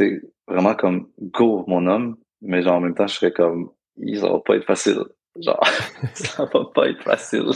euh, 0.00 0.20
vraiment 0.46 0.74
comme 0.74 1.08
go 1.20 1.64
mon 1.66 1.86
homme, 1.86 2.16
mais 2.42 2.62
genre 2.62 2.76
en 2.76 2.80
même 2.80 2.94
temps 2.94 3.06
je 3.06 3.14
serais 3.14 3.32
comme 3.32 3.70
ça 4.14 4.28
va 4.28 4.40
pas 4.40 4.56
être 4.56 4.66
facile. 4.66 5.02
Genre, 5.40 5.60
ça 6.14 6.44
va 6.52 6.64
pas 6.74 6.88
être 6.88 7.02
facile. 7.02 7.50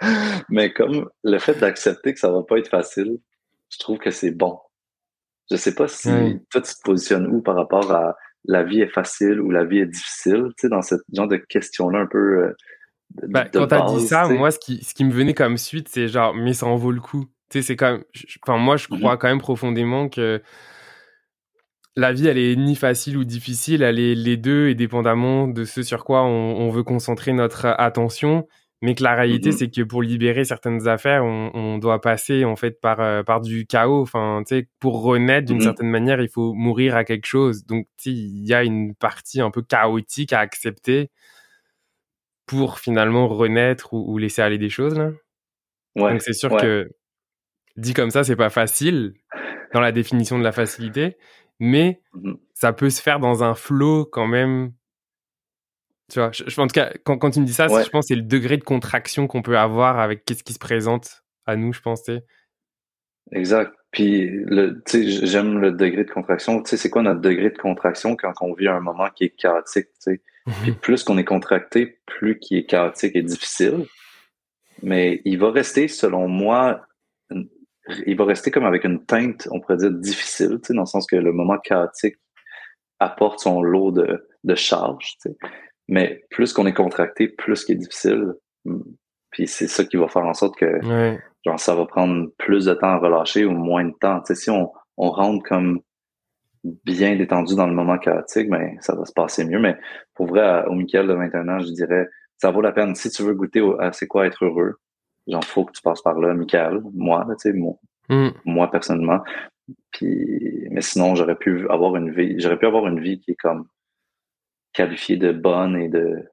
Mais 0.48 0.72
comme 0.72 1.08
le 1.24 1.38
fait 1.38 1.54
d'accepter 1.54 2.14
que 2.14 2.20
ça 2.20 2.30
va 2.30 2.42
pas 2.42 2.58
être 2.58 2.68
facile, 2.68 3.18
je 3.70 3.78
trouve 3.78 3.98
que 3.98 4.10
c'est 4.10 4.30
bon. 4.30 4.58
Je 5.50 5.56
sais 5.56 5.74
pas 5.74 5.88
si 5.88 6.08
toi 6.50 6.60
tu 6.60 6.74
te 6.74 6.82
positionnes 6.82 7.26
où 7.28 7.40
par 7.40 7.54
rapport 7.54 7.90
à 7.92 8.16
la 8.44 8.64
vie 8.64 8.80
est 8.80 8.92
facile 8.92 9.40
ou 9.40 9.50
la 9.50 9.64
vie 9.64 9.78
est 9.78 9.86
difficile, 9.86 10.48
tu 10.50 10.62
sais, 10.62 10.68
dans 10.68 10.82
ce 10.82 10.96
genre 11.12 11.28
de 11.28 11.36
questions-là 11.36 12.00
un 12.00 12.06
peu. 12.06 12.44
Euh, 12.44 12.56
bah, 13.28 13.46
quand 13.52 13.66
t'as 13.66 13.86
dit 13.86 14.06
ça, 14.06 14.28
moi, 14.28 14.50
ce 14.50 14.58
qui, 14.58 14.82
ce 14.82 14.92
qui 14.92 15.04
me 15.04 15.12
venait 15.12 15.34
comme 15.34 15.56
suite, 15.56 15.88
c'est 15.88 16.08
genre, 16.08 16.34
mais 16.34 16.52
ça 16.52 16.66
en 16.66 16.76
vaut 16.76 16.90
le 16.90 17.00
coup. 17.00 17.26
Tu 17.50 17.58
sais, 17.58 17.62
c'est 17.62 17.76
comme, 17.76 18.02
enfin, 18.42 18.58
moi, 18.58 18.76
je 18.76 18.88
crois 18.88 19.16
quand 19.16 19.28
même 19.28 19.40
profondément 19.40 20.08
que 20.08 20.42
la 21.96 22.12
vie, 22.12 22.26
elle 22.26 22.38
est 22.38 22.56
ni 22.56 22.74
facile 22.76 23.16
ou 23.16 23.24
difficile, 23.24 23.82
elle 23.82 23.98
est 23.98 24.14
les 24.14 24.36
deux 24.36 24.68
et 24.68 24.74
dépendamment 24.74 25.48
de 25.48 25.64
ce 25.64 25.82
sur 25.82 26.04
quoi 26.04 26.24
on, 26.24 26.68
veut 26.70 26.82
concentrer 26.82 27.32
notre 27.32 27.66
attention. 27.66 28.46
Mais 28.82 28.94
que 28.94 29.02
la 29.02 29.14
réalité, 29.14 29.50
mm-hmm. 29.50 29.56
c'est 29.56 29.70
que 29.70 29.80
pour 29.80 30.02
libérer 30.02 30.44
certaines 30.44 30.86
affaires, 30.86 31.24
on, 31.24 31.78
doit 31.78 31.98
passer 32.02 32.44
en 32.44 32.56
fait 32.56 32.78
par 32.78 33.00
euh, 33.00 33.22
par 33.22 33.40
du 33.40 33.66
chaos. 33.66 34.02
Enfin, 34.02 34.42
tu 34.46 34.54
sais, 34.54 34.68
pour 34.80 35.02
renaître 35.02 35.46
d'une 35.46 35.58
mm-hmm. 35.58 35.62
certaine 35.62 35.88
manière, 35.88 36.20
il 36.20 36.28
faut 36.28 36.52
mourir 36.52 36.94
à 36.94 37.04
quelque 37.04 37.24
chose. 37.24 37.64
Donc, 37.64 37.86
tu 37.96 38.10
sais, 38.10 38.16
il 38.16 38.46
y 38.46 38.52
a 38.52 38.64
une 38.64 38.94
partie 38.94 39.40
un 39.40 39.50
peu 39.50 39.62
chaotique 39.62 40.34
à 40.34 40.40
accepter 40.40 41.10
pour 42.44 42.78
finalement 42.78 43.28
renaître 43.28 43.94
ou, 43.94 44.18
laisser 44.18 44.42
aller 44.42 44.58
des 44.58 44.70
choses 44.70 44.96
là. 44.96 45.10
Ouais, 45.96 46.12
Donc, 46.12 46.20
c'est 46.20 46.34
sûr 46.34 46.54
que 46.56 46.90
dit 47.76 47.94
comme 47.94 48.10
ça, 48.10 48.24
c'est 48.24 48.36
pas 48.36 48.50
facile 48.50 49.14
dans 49.72 49.80
la 49.80 49.92
définition 49.92 50.38
de 50.38 50.44
la 50.44 50.52
facilité 50.52 51.16
mais 51.58 52.00
mmh 52.14 52.34
ça 52.54 52.72
peut 52.72 52.88
se 52.88 53.02
faire 53.02 53.20
dans 53.20 53.44
un 53.44 53.54
flow 53.54 54.06
quand 54.06 54.26
même. 54.26 54.72
Tu 56.10 56.18
vois, 56.18 56.30
je, 56.32 56.58
en 56.58 56.66
tout 56.66 56.72
cas, 56.72 56.90
quand, 57.04 57.18
quand 57.18 57.30
tu 57.30 57.40
me 57.40 57.44
dis 57.44 57.52
ça, 57.52 57.68
je 57.68 57.90
pense 57.90 58.06
que 58.06 58.08
c'est 58.08 58.14
le 58.14 58.22
degré 58.22 58.56
de 58.56 58.64
contraction 58.64 59.26
qu'on 59.26 59.42
peut 59.42 59.58
avoir 59.58 59.98
avec 59.98 60.24
qu'est-ce 60.24 60.42
qui 60.42 60.54
se 60.54 60.58
présente 60.58 61.22
à 61.44 61.54
nous, 61.56 61.74
je 61.74 61.82
pense. 61.82 62.00
Exact. 63.30 63.74
Puis, 63.90 64.30
j'aime 64.86 65.58
le 65.58 65.70
degré 65.70 66.04
de 66.04 66.10
contraction. 66.10 66.62
Tu 66.62 66.70
sais, 66.70 66.76
c'est 66.78 66.88
quoi 66.88 67.02
notre 67.02 67.20
degré 67.20 67.50
de 67.50 67.58
contraction 67.58 68.16
quand 68.16 68.32
on 68.40 68.54
vit 68.54 68.68
un 68.68 68.80
moment 68.80 69.10
qui 69.14 69.24
est 69.24 69.36
chaotique, 69.36 69.88
tu 70.02 70.12
sais? 70.12 70.22
Puis 70.62 70.72
plus 70.80 71.04
qu'on 71.04 71.18
est 71.18 71.24
contracté, 71.24 71.98
plus 72.06 72.38
qui 72.38 72.56
est 72.56 72.64
chaotique 72.64 73.16
et 73.16 73.22
difficile. 73.22 73.84
Mais 74.82 75.20
il 75.26 75.38
va 75.38 75.50
rester, 75.50 75.88
selon 75.88 76.26
moi, 76.26 76.85
il 78.06 78.16
va 78.16 78.24
rester 78.24 78.50
comme 78.50 78.64
avec 78.64 78.84
une 78.84 79.04
teinte, 79.04 79.48
on 79.50 79.60
pourrait 79.60 79.76
dire, 79.76 79.92
difficile, 79.92 80.58
dans 80.70 80.80
le 80.80 80.86
sens 80.86 81.06
que 81.06 81.16
le 81.16 81.32
moment 81.32 81.58
chaotique 81.58 82.16
apporte 82.98 83.40
son 83.40 83.62
lot 83.62 83.92
de, 83.92 84.26
de 84.44 84.54
charge. 84.54 85.16
Mais 85.88 86.24
plus 86.30 86.52
qu'on 86.52 86.66
est 86.66 86.74
contracté, 86.74 87.28
plus 87.28 87.64
qu'il 87.64 87.76
est 87.76 87.78
difficile. 87.78 88.34
Hmm, 88.64 88.80
puis 89.30 89.46
c'est 89.46 89.68
ça 89.68 89.84
qui 89.84 89.96
va 89.96 90.08
faire 90.08 90.24
en 90.24 90.34
sorte 90.34 90.56
que 90.56 90.80
genre, 91.44 91.60
ça 91.60 91.74
va 91.74 91.86
prendre 91.86 92.28
plus 92.38 92.64
de 92.64 92.74
temps 92.74 92.88
à 92.88 92.98
relâcher 92.98 93.44
ou 93.44 93.52
moins 93.52 93.84
de 93.84 93.94
temps. 94.00 94.22
si 94.24 94.50
on, 94.50 94.72
on 94.96 95.10
rentre 95.10 95.46
comme 95.46 95.80
bien 96.84 97.14
détendu 97.16 97.54
dans 97.54 97.66
le 97.66 97.74
moment 97.74 97.98
chaotique, 97.98 98.48
ben, 98.50 98.76
ça 98.80 98.96
va 98.96 99.04
se 99.04 99.12
passer 99.12 99.44
mieux. 99.44 99.60
Mais 99.60 99.76
pour 100.14 100.26
vrai, 100.26 100.64
au 100.66 100.74
Michael 100.74 101.06
de 101.06 101.14
21 101.14 101.48
ans, 101.48 101.58
je 101.60 101.70
dirais, 101.70 102.08
ça 102.38 102.50
vaut 102.50 102.60
la 102.60 102.72
peine. 102.72 102.94
Si 102.94 103.10
tu 103.10 103.22
veux 103.22 103.34
goûter 103.34 103.62
à 103.78 103.92
c'est 103.92 104.06
quoi 104.06 104.26
être 104.26 104.44
heureux, 104.44 104.80
genre, 105.26 105.44
faut 105.44 105.64
que 105.64 105.72
tu 105.72 105.82
passes 105.82 106.02
par 106.02 106.18
là, 106.18 106.34
Michael, 106.34 106.82
moi, 106.94 107.26
tu 107.30 107.34
sais, 107.38 107.52
moi, 107.52 107.74
mm. 108.08 108.28
moi 108.44 108.70
personnellement. 108.70 109.22
Puis, 109.90 110.68
mais 110.70 110.80
sinon, 110.80 111.14
j'aurais 111.14 111.36
pu 111.36 111.68
avoir 111.68 111.96
une 111.96 112.12
vie, 112.12 112.38
j'aurais 112.38 112.58
pu 112.58 112.66
avoir 112.66 112.86
une 112.86 113.00
vie 113.00 113.20
qui 113.20 113.32
est 113.32 113.36
comme 113.36 113.66
qualifiée 114.72 115.16
de 115.16 115.32
bonne 115.32 115.76
et 115.76 115.88
de 115.88 116.24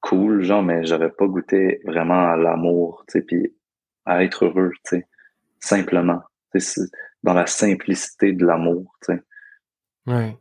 cool, 0.00 0.42
genre, 0.42 0.62
mais 0.62 0.84
j'aurais 0.84 1.10
pas 1.10 1.26
goûté 1.26 1.80
vraiment 1.84 2.28
à 2.28 2.36
l'amour, 2.36 3.04
tu 3.08 3.18
sais, 3.18 3.24
puis 3.24 3.54
à 4.04 4.22
être 4.24 4.44
heureux, 4.44 4.70
tu 4.84 4.98
sais, 4.98 5.06
simplement, 5.58 6.20
dans 7.22 7.34
la 7.34 7.46
simplicité 7.46 8.32
de 8.32 8.44
l'amour, 8.44 8.96
tu 9.02 9.14
sais. 9.14 9.22
Ouais. 10.06 10.36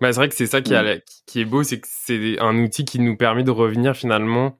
Ben, 0.00 0.12
c'est 0.12 0.18
vrai 0.18 0.28
que 0.28 0.34
c'est 0.34 0.46
ça 0.46 0.60
qui, 0.60 0.74
mm. 0.74 1.00
qui 1.26 1.42
est 1.42 1.44
beau, 1.44 1.62
c'est 1.62 1.80
que 1.80 1.88
c'est 1.88 2.38
un 2.40 2.56
outil 2.58 2.84
qui 2.84 2.98
nous 2.98 3.16
permet 3.16 3.44
de 3.44 3.50
revenir 3.50 3.94
finalement 3.94 4.58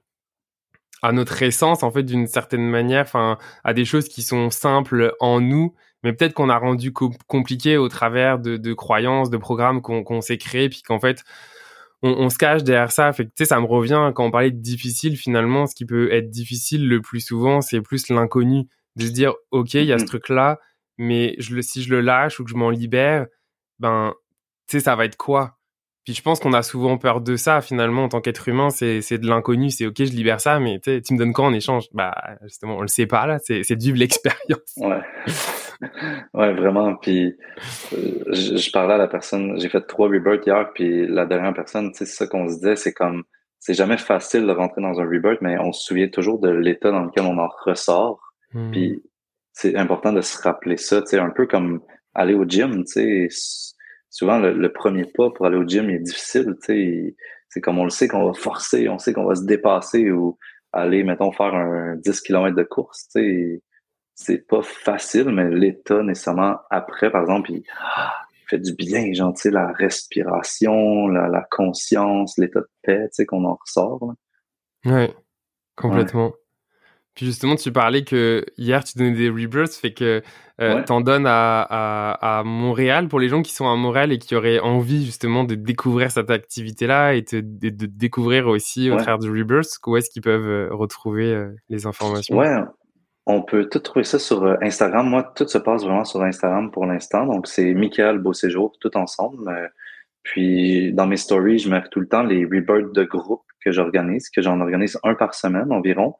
à 1.02 1.12
notre 1.12 1.42
essence 1.42 1.82
en 1.82 1.90
fait 1.90 2.04
d'une 2.04 2.26
certaine 2.26 2.68
manière, 2.68 3.02
enfin 3.02 3.38
à 3.64 3.74
des 3.74 3.84
choses 3.84 4.08
qui 4.08 4.22
sont 4.22 4.50
simples 4.50 5.14
en 5.20 5.40
nous, 5.40 5.74
mais 6.02 6.12
peut-être 6.12 6.34
qu'on 6.34 6.48
a 6.48 6.58
rendu 6.58 6.92
compliqué 6.92 7.76
au 7.76 7.88
travers 7.88 8.38
de, 8.38 8.56
de, 8.56 8.72
croyances, 8.72 9.30
de 9.30 9.36
programmes 9.36 9.82
qu'on 9.82 10.20
s'est 10.20 10.38
créés, 10.38 10.68
puis 10.68 10.82
qu'en 10.82 11.00
fait 11.00 11.24
on, 12.02 12.10
on, 12.10 12.30
se 12.30 12.38
cache 12.38 12.64
derrière 12.64 12.90
ça. 12.92 13.12
Fait 13.12 13.24
que 13.24 13.28
tu 13.30 13.34
sais, 13.38 13.44
ça 13.44 13.60
me 13.60 13.66
revient 13.66 14.12
quand 14.14 14.24
on 14.24 14.30
parlait 14.30 14.50
de 14.50 14.60
difficile 14.60 15.16
finalement, 15.16 15.66
ce 15.66 15.74
qui 15.74 15.86
peut 15.86 16.12
être 16.12 16.30
difficile 16.30 16.88
le 16.88 17.00
plus 17.00 17.20
souvent, 17.20 17.60
c'est 17.60 17.80
plus 17.80 18.08
l'inconnu, 18.08 18.68
de 18.96 19.06
se 19.06 19.10
dire 19.10 19.34
ok 19.50 19.74
il 19.74 19.84
y 19.84 19.92
a 19.92 19.98
ce 19.98 20.04
mmh 20.04 20.06
truc 20.06 20.28
là, 20.28 20.58
mais 20.98 21.34
je 21.38 21.54
le 21.54 21.62
si 21.62 21.82
je 21.82 21.90
le 21.90 22.00
lâche 22.00 22.40
ou 22.40 22.44
que 22.44 22.50
je 22.50 22.56
m'en 22.56 22.70
libère, 22.70 23.26
ben 23.78 24.14
tu 24.68 24.78
sais 24.78 24.84
ça 24.84 24.96
va 24.96 25.04
être 25.04 25.16
quoi? 25.16 25.58
Puis 26.04 26.14
je 26.14 26.22
pense 26.22 26.40
qu'on 26.40 26.52
a 26.52 26.62
souvent 26.62 26.98
peur 26.98 27.20
de 27.20 27.36
ça 27.36 27.60
finalement 27.60 28.04
en 28.04 28.08
tant 28.08 28.20
qu'être 28.20 28.48
humain, 28.48 28.70
c'est 28.70 29.18
de 29.18 29.26
l'inconnu, 29.28 29.70
c'est 29.70 29.86
ok 29.86 29.98
je 29.98 30.12
libère 30.12 30.40
ça, 30.40 30.58
mais 30.58 30.80
tu 30.80 30.90
me 30.90 31.18
donnes 31.18 31.32
quoi 31.32 31.44
en 31.44 31.52
échange? 31.52 31.86
Bah 31.92 32.12
justement 32.42 32.76
on 32.76 32.82
le 32.82 32.88
sait 32.88 33.06
pas 33.06 33.26
là, 33.26 33.38
c'est 33.38 33.76
de 33.76 33.82
vivre 33.82 33.98
l'expérience. 33.98 34.76
Ouais, 34.76 35.00
ouais 36.34 36.52
vraiment. 36.54 36.96
Puis 36.96 37.36
euh, 37.92 38.32
je, 38.32 38.70
parlais 38.72 38.94
à 38.94 38.98
la 38.98 39.06
personne, 39.06 39.60
j'ai 39.60 39.68
fait 39.68 39.82
trois 39.82 40.08
rebirths 40.08 40.46
hier, 40.46 40.70
puis 40.74 41.06
la 41.06 41.24
dernière 41.24 41.54
personne, 41.54 41.92
c'est 41.94 42.06
ça 42.06 42.26
qu'on 42.26 42.48
se 42.48 42.54
disait, 42.54 42.76
c'est 42.76 42.92
comme 42.92 43.22
c'est 43.60 43.74
jamais 43.74 43.96
facile 43.96 44.44
de 44.44 44.52
rentrer 44.52 44.82
dans 44.82 45.00
un 45.00 45.04
rebirth, 45.04 45.38
mais 45.40 45.56
on 45.60 45.72
se 45.72 45.84
souvient 45.84 46.08
toujours 46.08 46.40
de 46.40 46.50
l'état 46.50 46.90
dans 46.90 47.04
lequel 47.04 47.26
on 47.26 47.38
en 47.38 47.48
ressort. 47.64 48.18
Hmm. 48.54 48.72
Puis 48.72 49.04
c'est 49.52 49.76
important 49.76 50.12
de 50.12 50.20
se 50.20 50.42
rappeler 50.42 50.76
ça, 50.76 51.00
tu 51.00 51.10
sais 51.10 51.18
un 51.18 51.30
peu 51.30 51.46
comme 51.46 51.80
aller 52.12 52.34
au 52.34 52.44
gym, 52.44 52.84
tu 52.84 53.28
sais 53.30 53.71
souvent 54.12 54.38
le, 54.38 54.72
premier 54.72 55.06
pas 55.06 55.30
pour 55.30 55.46
aller 55.46 55.56
au 55.56 55.66
gym 55.66 55.90
est 55.90 55.98
difficile. 55.98 56.54
C'est 56.62 57.60
comme 57.60 57.78
on 57.78 57.84
le 57.84 57.90
sait 57.90 58.06
qu'on 58.06 58.26
va 58.26 58.34
forcer, 58.34 58.88
on 58.88 58.98
sait 58.98 59.12
qu'on 59.12 59.24
va 59.24 59.34
se 59.34 59.44
dépasser 59.44 60.10
ou 60.10 60.38
aller, 60.72 61.02
mettons, 61.02 61.32
faire 61.32 61.54
un 61.54 61.96
10 61.96 62.20
km 62.20 62.54
de 62.54 62.62
course. 62.62 63.08
C'est 64.14 64.46
pas 64.46 64.62
facile, 64.62 65.30
mais 65.30 65.50
l'état 65.50 66.02
nécessairement 66.02 66.58
après, 66.70 67.10
par 67.10 67.22
exemple, 67.22 67.50
il, 67.50 67.64
fait 68.48 68.58
du 68.58 68.74
bien, 68.74 69.12
genre, 69.14 69.34
la 69.46 69.72
respiration, 69.72 71.08
la, 71.08 71.46
conscience, 71.50 72.36
l'état 72.36 72.60
de 72.60 72.68
paix, 72.82 73.08
qu'on 73.26 73.44
en 73.46 73.54
ressort. 73.54 74.12
Oui, 74.84 75.06
complètement. 75.74 76.32
Puis 77.14 77.26
justement, 77.26 77.56
tu 77.56 77.72
parlais 77.72 78.04
que 78.04 78.44
hier, 78.56 78.82
tu 78.84 78.96
donnais 78.96 79.12
des 79.12 79.28
rebirths, 79.28 79.74
fait 79.74 79.92
que 79.92 80.22
euh, 80.60 80.82
t'en 80.84 81.00
donnes 81.00 81.26
à, 81.26 81.60
à, 81.62 82.38
à, 82.38 82.42
Montréal 82.42 83.08
pour 83.08 83.20
les 83.20 83.28
gens 83.28 83.42
qui 83.42 83.52
sont 83.52 83.68
à 83.68 83.76
Montréal 83.76 84.12
et 84.12 84.18
qui 84.18 84.34
auraient 84.34 84.60
envie 84.60 85.04
justement 85.04 85.44
de 85.44 85.54
découvrir 85.54 86.10
cette 86.10 86.30
activité-là 86.30 87.14
et 87.14 87.22
de, 87.22 87.40
de, 87.40 87.86
découvrir 87.86 88.46
aussi 88.46 88.90
au 88.90 88.96
travers 88.96 89.18
du 89.18 89.30
rebirth, 89.30 89.68
où 89.86 89.96
est-ce 89.96 90.08
qu'ils 90.10 90.22
peuvent 90.22 90.46
euh, 90.46 90.68
retrouver 90.70 91.34
euh, 91.34 91.50
les 91.68 91.86
informations? 91.86 92.36
Ouais, 92.36 92.56
on 93.26 93.42
peut 93.42 93.68
tout 93.68 93.80
trouver 93.80 94.04
ça 94.04 94.18
sur 94.18 94.44
euh, 94.44 94.56
Instagram. 94.62 95.06
Moi, 95.06 95.32
tout 95.34 95.46
se 95.46 95.58
passe 95.58 95.84
vraiment 95.84 96.04
sur 96.04 96.22
Instagram 96.22 96.70
pour 96.70 96.86
l'instant. 96.86 97.26
Donc, 97.26 97.46
c'est 97.46 97.74
Michael 97.74 98.18
Beauséjour, 98.18 98.72
tout 98.80 98.96
ensemble. 98.96 99.70
puis, 100.22 100.94
dans 100.94 101.06
mes 101.06 101.18
stories, 101.18 101.58
je 101.58 101.68
mets 101.68 101.82
tout 101.90 102.00
le 102.00 102.08
temps 102.08 102.22
les 102.22 102.44
rebirths 102.44 102.94
de 102.94 103.04
groupe 103.04 103.42
que 103.62 103.70
j'organise, 103.70 104.30
que 104.30 104.40
j'en 104.40 104.60
organise 104.60 104.98
un 105.02 105.14
par 105.14 105.34
semaine 105.34 105.72
environ. 105.72 106.14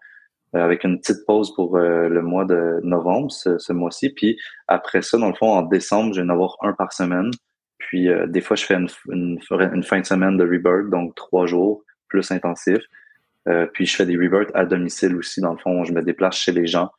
Euh, 0.55 0.63
avec 0.63 0.85
une 0.85 0.99
petite 1.01 1.25
pause 1.27 1.55
pour 1.55 1.79
euh, 1.79 2.09
le 2.09 2.21
mois 2.21 2.45
de 2.45 2.79
novembre, 2.83 3.33
ce, 3.33 3.73
mois-ci. 3.73 4.11
Puis 4.11 4.39
après 4.69 5.01
ça, 5.01 5.17
dans 5.17 5.29
le 5.29 5.35
fond, 5.35 5.51
en 5.51 5.63
décembre, 5.63 6.13
je 6.13 6.21
vais 6.21 6.27
en 6.27 6.29
avoir 6.29 6.59
un 6.61 6.75
par 6.75 6.93
semaine. 6.93 7.31
Puis 7.79 8.11
euh, 8.11 8.27
des 8.27 8.43
fois, 8.43 8.55
je 8.55 8.67
fais 8.67 8.75
une, 8.75 8.89
une, 9.09 9.83
fin 9.83 10.01
de 10.01 10.05
semaine 10.05 10.37
de 10.37 10.45
rebirth, 10.45 10.91
donc 10.91 11.15
trois 11.15 11.47
jours 11.47 11.83
plus 12.09 12.31
intensif. 12.31 12.81
puis 13.73 13.87
je 13.87 13.97
fais 13.97 14.05
des 14.05 14.17
rebirths 14.17 14.51
à 14.55 14.67
domicile 14.67 15.17
aussi, 15.17 15.41
dans 15.41 15.53
le 15.53 15.59
fond. 15.59 15.85
Je 15.85 15.93
me 15.95 16.03
déplace 16.03 16.37
chez 16.37 16.53
les 16.53 16.67
gens 16.67 16.91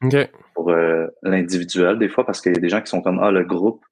pour 0.55 0.73
l'individuel 1.21 1.99
des 1.99 2.09
fois, 2.09 2.25
parce 2.25 2.41
qu'il 2.41 2.53
y 2.53 2.57
a 2.57 2.59
des 2.59 2.69
gens 2.69 2.81
qui 2.81 2.89
sont 2.89 3.01
comme 3.03 3.19
Ah, 3.21 3.29
le 3.29 3.43
groupe, 3.43 3.85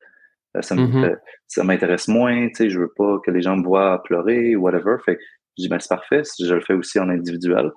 ça 0.59 0.73
Mhm. 0.73 1.17
m'intéresse 1.63 2.07
moins, 2.07 2.47
tu 2.47 2.55
sais, 2.55 2.69
je 2.71 2.79
veux 2.79 2.91
pas 2.97 3.19
que 3.23 3.29
les 3.29 3.43
gens 3.43 3.55
me 3.55 3.63
voient 3.63 4.01
pleurer 4.03 4.55
ou 4.55 4.63
whatever. 4.63 4.95
Fait 5.05 5.17
que 5.17 5.21
je 5.57 5.63
dis, 5.63 5.69
ben, 5.69 5.79
c'est 5.79 5.89
parfait, 5.89 6.23
je 6.39 6.55
le 6.55 6.61
fais 6.61 6.73
aussi 6.73 6.99
en 6.99 7.09
individuel. 7.09 7.71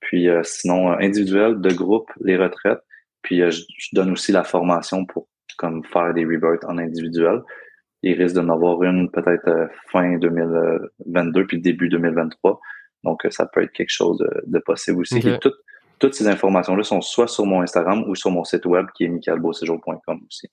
Puis 0.00 0.28
sinon, 0.42 0.92
individuel, 0.92 1.60
de 1.60 1.72
groupe, 1.72 2.10
les 2.20 2.36
retraites. 2.36 2.80
Puis 3.22 3.38
je, 3.50 3.62
donne 3.92 4.12
aussi 4.12 4.32
la 4.32 4.44
formation 4.44 5.04
pour 5.04 5.28
comme 5.56 5.84
faire 5.84 6.14
des 6.14 6.24
rebirths 6.24 6.64
en 6.64 6.78
individuel. 6.78 7.42
Il 8.02 8.20
risque 8.20 8.36
d'en 8.36 8.48
avoir 8.48 8.82
une 8.84 9.10
peut-être 9.10 9.68
fin 9.90 10.18
2022 10.18 11.46
puis 11.46 11.60
début 11.60 11.88
2023. 11.88 12.60
Donc, 13.04 13.26
ça 13.30 13.46
peut 13.46 13.62
être 13.62 13.72
quelque 13.72 13.92
chose 13.92 14.24
de, 14.46 14.58
possible 14.60 15.00
aussi. 15.00 15.20
toutes 15.98 16.14
ces 16.14 16.28
informations-là 16.28 16.84
sont 16.84 17.00
soit 17.00 17.26
sur 17.26 17.44
mon 17.44 17.62
Instagram 17.62 18.04
ou 18.08 18.14
sur 18.14 18.30
mon 18.30 18.44
site 18.44 18.66
web 18.66 18.86
qui 18.94 19.04
est 19.04 19.08
michaelbeauséjour.com 19.08 20.20
aussi. 20.28 20.48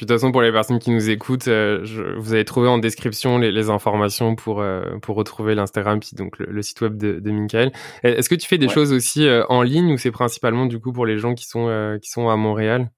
Puis 0.00 0.06
de 0.06 0.14
toute 0.14 0.18
façon, 0.18 0.32
pour 0.32 0.40
les 0.40 0.50
personnes 0.50 0.78
qui 0.78 0.92
nous 0.92 1.10
écoutent, 1.10 1.48
euh, 1.48 1.84
vous 2.16 2.32
avez 2.32 2.46
trouvé 2.46 2.68
en 2.68 2.78
description 2.78 3.36
les, 3.36 3.68
informations 3.68 4.34
pour, 4.34 4.62
euh, 4.62 4.96
pour 5.02 5.14
retrouver 5.14 5.54
l'Instagram 5.54 6.00
puis 6.00 6.12
donc 6.14 6.38
le, 6.38 6.62
site 6.62 6.80
web 6.80 6.96
de, 6.96 7.20
de 7.20 7.30
Michael. 7.30 7.70
Est-ce 8.02 8.30
que 8.30 8.34
tu 8.34 8.48
fais 8.48 8.56
des 8.56 8.70
choses 8.70 8.94
aussi 8.94 9.28
euh, 9.28 9.44
en 9.50 9.60
ligne 9.60 9.92
ou 9.92 9.98
c'est 9.98 10.10
principalement 10.10 10.64
du 10.64 10.78
coup 10.80 10.94
pour 10.94 11.04
les 11.04 11.18
gens 11.18 11.34
qui 11.34 11.44
sont, 11.44 11.98
qui 12.00 12.08
sont 12.08 12.30
à 12.30 12.36
Montréal? 12.36 12.88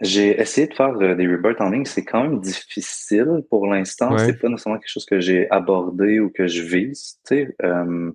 J'ai 0.00 0.40
essayé 0.40 0.68
de 0.68 0.74
faire 0.74 0.96
des 0.96 1.26
rebirths 1.26 1.60
en 1.60 1.70
ligne. 1.70 1.86
C'est 1.86 2.04
quand 2.04 2.22
même 2.22 2.38
difficile 2.38 3.42
pour 3.50 3.66
l'instant. 3.66 4.16
C'est 4.16 4.40
pas 4.40 4.48
nécessairement 4.48 4.78
quelque 4.78 4.92
chose 4.92 5.06
que 5.06 5.18
j'ai 5.18 5.50
abordé 5.50 6.20
ou 6.20 6.30
que 6.30 6.46
je 6.46 6.62
vise. 6.62 7.18
Tu 7.26 7.34
sais, 7.34 7.56
je 7.60 8.12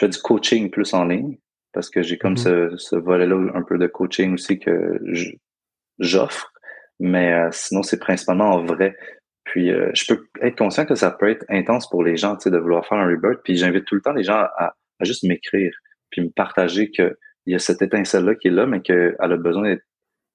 fais 0.00 0.08
du 0.08 0.18
coaching 0.18 0.68
plus 0.68 0.92
en 0.94 1.04
ligne 1.04 1.38
parce 1.72 1.90
que 1.90 2.02
j'ai 2.02 2.18
comme 2.18 2.36
ce, 2.36 2.74
ce 2.76 2.96
volet-là 2.96 3.52
un 3.54 3.62
peu 3.62 3.78
de 3.78 3.86
coaching 3.86 4.34
aussi 4.34 4.58
que 4.58 4.98
j'offre. 6.00 6.52
Mais 7.00 7.32
euh, 7.32 7.48
sinon, 7.52 7.82
c'est 7.82 7.98
principalement 7.98 8.52
en 8.52 8.64
vrai. 8.64 8.96
Puis 9.44 9.70
euh, 9.70 9.90
je 9.94 10.12
peux 10.12 10.26
être 10.42 10.56
conscient 10.56 10.86
que 10.86 10.94
ça 10.94 11.10
peut 11.10 11.30
être 11.30 11.44
intense 11.48 11.88
pour 11.88 12.02
les 12.02 12.16
gens, 12.16 12.36
tu 12.36 12.44
sais, 12.44 12.50
de 12.50 12.58
vouloir 12.58 12.86
faire 12.86 12.98
un 12.98 13.06
rebirth. 13.06 13.40
Puis 13.44 13.56
j'invite 13.56 13.84
tout 13.84 13.94
le 13.94 14.00
temps 14.00 14.12
les 14.12 14.24
gens 14.24 14.34
à, 14.34 14.74
à 14.98 15.04
juste 15.04 15.24
m'écrire, 15.24 15.72
puis 16.10 16.22
me 16.22 16.30
partager 16.30 16.90
que 16.90 17.16
il 17.46 17.52
y 17.52 17.54
a 17.54 17.60
cette 17.60 17.80
étincelle-là 17.80 18.34
qui 18.34 18.48
est 18.48 18.52
là, 18.52 18.66
mais 18.66 18.80
qu'elle 18.80 19.14
a 19.20 19.36
besoin 19.36 19.76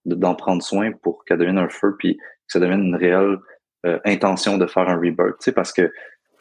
d'en 0.05 0.33
prendre 0.33 0.63
soin 0.63 0.91
pour 0.93 1.25
qu'elle 1.25 1.39
devienne 1.39 1.57
un 1.57 1.67
feu, 1.67 1.95
puis 1.99 2.15
que 2.15 2.23
ça 2.47 2.59
devienne 2.59 2.83
une 2.83 2.95
réelle 2.95 3.37
euh, 3.85 3.99
intention 4.05 4.57
de 4.57 4.65
faire 4.65 4.87
un 4.87 4.95
rebirth, 4.95 5.37
tu 5.39 5.45
sais, 5.45 5.51
parce 5.51 5.73
que 5.73 5.91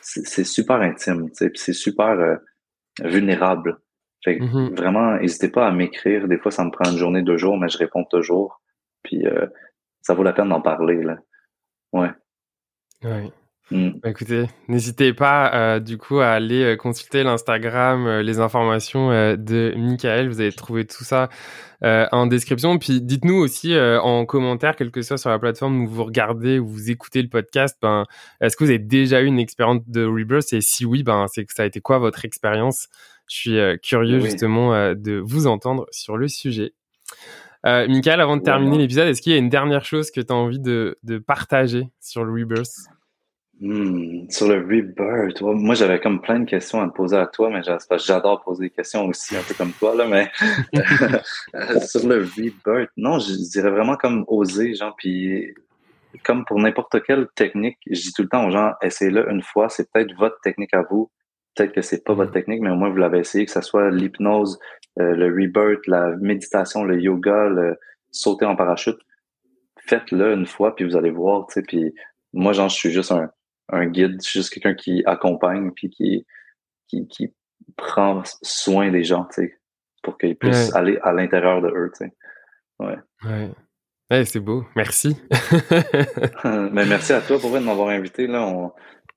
c'est 0.00 0.44
super 0.44 0.80
intime, 0.80 1.28
tu 1.30 1.34
sais, 1.34 1.50
puis 1.50 1.60
c'est 1.60 1.74
super 1.74 2.38
vulnérable. 3.02 3.78
Fait 4.24 4.38
que 4.38 4.44
mm-hmm. 4.44 4.76
vraiment, 4.76 5.16
n'hésitez 5.16 5.48
pas 5.48 5.66
à 5.66 5.72
m'écrire. 5.72 6.26
Des 6.26 6.38
fois, 6.38 6.50
ça 6.50 6.64
me 6.64 6.70
prend 6.70 6.90
une 6.90 6.96
journée, 6.96 7.22
deux 7.22 7.36
jours, 7.36 7.58
mais 7.58 7.68
je 7.68 7.76
réponds 7.76 8.04
toujours. 8.04 8.62
Puis 9.02 9.26
ça 10.02 10.14
vaut 10.14 10.22
la 10.22 10.32
peine 10.32 10.48
d'en 10.48 10.60
parler. 10.60 11.02
Là. 11.02 11.18
Ouais. 11.92 12.10
Ouais. 13.02 13.32
Mm. 13.70 13.90
Bah, 14.02 14.10
écoutez, 14.10 14.46
n'hésitez 14.66 15.12
pas 15.12 15.54
euh, 15.54 15.80
du 15.80 15.96
coup 15.96 16.18
à 16.18 16.30
aller 16.30 16.62
euh, 16.62 16.76
consulter 16.76 17.22
l'Instagram, 17.22 18.04
euh, 18.06 18.22
les 18.22 18.40
informations 18.40 19.10
de 19.10 19.74
Michael. 19.76 20.28
Vous 20.28 20.40
allez 20.40 20.52
trouver 20.52 20.84
tout 20.86 21.04
ça 21.04 21.28
en 21.82 22.26
description. 22.26 22.78
Puis 22.78 23.00
dites-nous 23.00 23.36
aussi 23.36 23.74
en 23.78 24.26
commentaire, 24.26 24.76
quel 24.76 24.90
que 24.90 25.00
soit 25.00 25.16
sur 25.16 25.30
la 25.30 25.38
plateforme 25.38 25.84
où 25.84 25.88
vous 25.88 26.04
regardez 26.04 26.58
ou 26.58 26.66
vous 26.66 26.90
écoutez 26.90 27.22
le 27.22 27.28
podcast, 27.28 27.78
ben, 27.80 28.04
est-ce 28.40 28.56
que 28.56 28.64
vous 28.64 28.70
avez 28.70 28.78
déjà 28.78 29.22
eu 29.22 29.26
une 29.26 29.38
expérience 29.38 29.80
de 29.86 30.04
Rebirth? 30.04 30.52
Et 30.52 30.60
si 30.60 30.84
oui, 30.84 31.02
ben, 31.02 31.26
c'est 31.28 31.44
que 31.46 31.54
ça 31.54 31.62
a 31.62 31.66
été 31.66 31.80
quoi 31.80 31.98
votre 31.98 32.26
expérience? 32.26 32.88
Je 33.28 33.36
suis 33.36 33.58
curieux 33.82 34.20
justement 34.20 34.92
de 34.94 35.22
vous 35.24 35.46
entendre 35.46 35.86
sur 35.90 36.18
le 36.18 36.28
sujet. 36.28 36.74
Euh, 37.66 37.86
Michael, 37.88 38.20
avant 38.20 38.36
de 38.36 38.42
terminer 38.42 38.78
l'épisode, 38.78 39.08
est-ce 39.08 39.20
qu'il 39.20 39.32
y 39.32 39.34
a 39.34 39.38
une 39.38 39.50
dernière 39.50 39.84
chose 39.84 40.10
que 40.10 40.20
tu 40.20 40.32
as 40.32 40.36
envie 40.36 40.60
de, 40.60 40.98
de, 41.02 41.18
partager 41.18 41.88
sur 42.00 42.24
le 42.24 42.32
Rebirth? 42.32 42.88
Hmm, 43.60 44.26
Sur 44.30 44.48
le 44.48 44.60
Rebirth, 44.60 45.42
moi 45.42 45.74
j'avais 45.74 46.00
comme 46.00 46.22
plein 46.22 46.40
de 46.40 46.46
questions 46.46 46.80
à 46.80 46.88
te 46.88 46.94
poser 46.94 47.18
à 47.18 47.26
toi, 47.26 47.50
mais 47.50 47.60
j'adore 47.98 48.42
poser 48.42 48.64
des 48.64 48.70
questions 48.70 49.06
aussi, 49.06 49.36
un 49.36 49.42
peu 49.42 49.52
comme 49.52 49.72
toi, 49.72 49.94
là, 49.94 50.06
mais 50.06 50.30
sur 51.86 52.08
le 52.08 52.22
Rebirth, 52.22 52.90
non, 52.96 53.18
je 53.18 53.34
dirais 53.50 53.70
vraiment 53.70 53.96
comme 53.96 54.24
oser, 54.28 54.74
genre, 54.74 54.94
puis 54.96 55.54
comme 56.24 56.46
pour 56.46 56.58
n'importe 56.58 57.02
quelle 57.02 57.28
technique, 57.34 57.76
je 57.86 58.00
dis 58.00 58.12
tout 58.14 58.22
le 58.22 58.28
temps 58.28 58.46
aux 58.46 58.50
gens, 58.50 58.72
essayez-le 58.80 59.30
une 59.30 59.42
fois, 59.42 59.68
c'est 59.68 59.90
peut-être 59.92 60.14
votre 60.16 60.40
technique 60.40 60.72
à 60.72 60.82
vous, 60.90 61.10
peut-être 61.54 61.72
que 61.72 61.82
c'est 61.82 62.04
pas 62.04 62.14
votre 62.14 62.30
mm. 62.30 62.34
technique, 62.34 62.60
mais 62.62 62.70
au 62.70 62.76
moins 62.76 62.90
vous 62.90 62.96
l'avez 62.96 63.18
essayé, 63.18 63.44
que 63.44 63.52
ce 63.52 63.60
soit 63.60 63.90
l'hypnose, 63.90 64.58
euh, 65.00 65.14
le 65.14 65.26
rebirth, 65.26 65.86
la 65.86 66.16
méditation, 66.16 66.84
le 66.84 67.00
yoga, 67.00 67.48
le 67.48 67.78
sauter 68.10 68.44
en 68.44 68.56
parachute. 68.56 68.98
Faites-le 69.78 70.34
une 70.34 70.46
fois, 70.46 70.74
puis 70.74 70.84
vous 70.84 70.96
allez 70.96 71.10
voir, 71.10 71.46
tu 71.46 71.54
sais, 71.54 71.62
puis 71.62 71.94
moi, 72.32 72.52
genre, 72.52 72.68
je 72.68 72.76
suis 72.76 72.90
juste 72.90 73.12
un, 73.12 73.30
un 73.70 73.86
guide, 73.86 74.18
je 74.22 74.28
suis 74.28 74.40
juste 74.40 74.52
quelqu'un 74.52 74.74
qui 74.74 75.02
accompagne, 75.06 75.70
puis 75.72 75.90
qui, 75.90 76.26
qui, 76.88 77.06
qui 77.08 77.32
prend 77.76 78.22
soin 78.42 78.90
des 78.90 79.04
gens, 79.04 79.24
tu 79.24 79.42
sais, 79.42 79.58
pour 80.02 80.18
qu'ils 80.18 80.36
puissent 80.36 80.74
aller 80.74 80.98
à 81.02 81.12
l'intérieur 81.12 81.62
de 81.62 81.68
eux, 81.68 81.90
tu 81.96 82.04
sais. 82.04 82.12
Ouais. 82.78 82.96
Ouais. 84.10 84.24
c'est 84.24 84.40
beau. 84.40 84.64
Merci. 84.74 85.16
Mais 86.44 86.84
merci 86.86 87.12
à 87.12 87.20
toi 87.20 87.38
pour 87.38 87.52
de 87.52 87.58
m'avoir 87.58 87.88
invité. 87.88 88.26
Là, 88.26 88.42
on, 88.42 88.72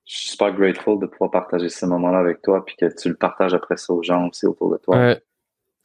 je 0.06 0.16
suis 0.18 0.28
super 0.30 0.52
grateful 0.52 1.00
de 1.00 1.06
pouvoir 1.06 1.30
partager 1.30 1.68
ce 1.68 1.86
moment-là 1.86 2.18
avec 2.18 2.42
toi, 2.42 2.64
puis 2.64 2.76
que 2.76 2.86
tu 2.94 3.08
le 3.08 3.16
partages 3.16 3.54
après 3.54 3.76
ça 3.76 3.92
aux 3.92 4.02
gens 4.02 4.28
aussi 4.28 4.46
autour 4.46 4.72
de 4.72 4.76
toi. 4.78 4.96
Ouais. 4.96 5.22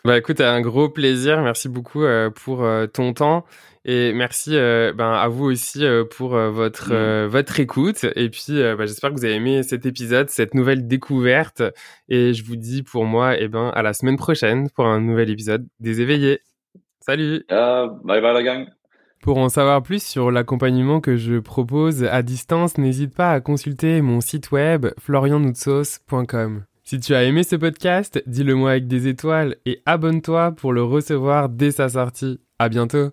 Bah 0.06 0.18
écoute, 0.18 0.40
un 0.40 0.62
gros 0.62 0.88
plaisir. 0.88 1.42
Merci 1.42 1.68
beaucoup 1.68 2.04
euh, 2.06 2.30
pour 2.30 2.64
euh, 2.64 2.88
ton 2.88 3.14
temps 3.14 3.46
et 3.84 4.14
merci 4.14 4.56
euh, 4.56 4.94
ben, 4.94 5.12
à 5.12 5.28
vous 5.28 5.46
aussi 5.46 5.84
pour 6.16 6.30
votre 6.30 6.94
mm. 6.94 7.28
votre 7.28 7.60
écoute. 7.60 8.06
Et 8.16 8.30
puis, 8.30 8.62
bah, 8.78 8.86
j'espère 8.86 9.10
que 9.10 9.16
vous 9.16 9.26
avez 9.26 9.36
aimé 9.36 9.62
cet 9.64 9.86
épisode, 9.86 10.30
cette 10.30 10.54
nouvelle 10.54 10.88
découverte. 10.88 11.64
Et 12.08 12.34
je 12.34 12.46
vous 12.46 12.56
dis 12.56 12.82
pour 12.82 13.04
moi, 13.04 13.36
et 13.36 13.44
eh 13.44 13.48
ben 13.50 13.72
à 13.76 13.82
la 13.82 13.94
semaine 13.94 14.18
prochaine 14.18 14.70
pour 14.70 14.86
un 14.86 15.02
nouvel 15.02 15.30
épisode 15.30 15.68
des 15.82 16.00
éveillés. 16.00 16.40
Salut. 17.02 17.44
bye 17.50 18.22
bye 18.22 18.34
la 18.34 18.44
gang. 18.44 18.68
Pour 19.22 19.38
en 19.38 19.50
savoir 19.50 19.84
plus 19.84 20.02
sur 20.02 20.32
l'accompagnement 20.32 21.02
que 21.02 21.18
je 21.18 21.40
propose 21.40 22.06
à 22.06 22.22
distance, 22.22 22.78
n'hésite 22.78 23.14
pas 23.14 23.34
à 23.34 23.42
consulter 23.42 24.02
mon 24.02 24.22
site 24.22 24.52
web 24.52 24.88
florianoutsos.com. 24.98 26.69
Si 26.90 27.00
tu 27.00 27.14
as 27.14 27.24
aimé 27.24 27.44
ce 27.44 27.56
podcast, 27.56 28.20
dis-le 28.26 28.56
moi 28.56 28.72
avec 28.72 28.88
des 28.88 29.08
étoiles 29.08 29.58
et 29.68 29.80
abonne-toi 29.86 30.54
pour 30.54 30.74
le 30.74 30.82
recevoir 30.82 31.48
dès 31.48 31.70
sa 31.70 31.88
sortie. 31.88 32.40
À 32.58 32.68
bientôt! 32.68 33.12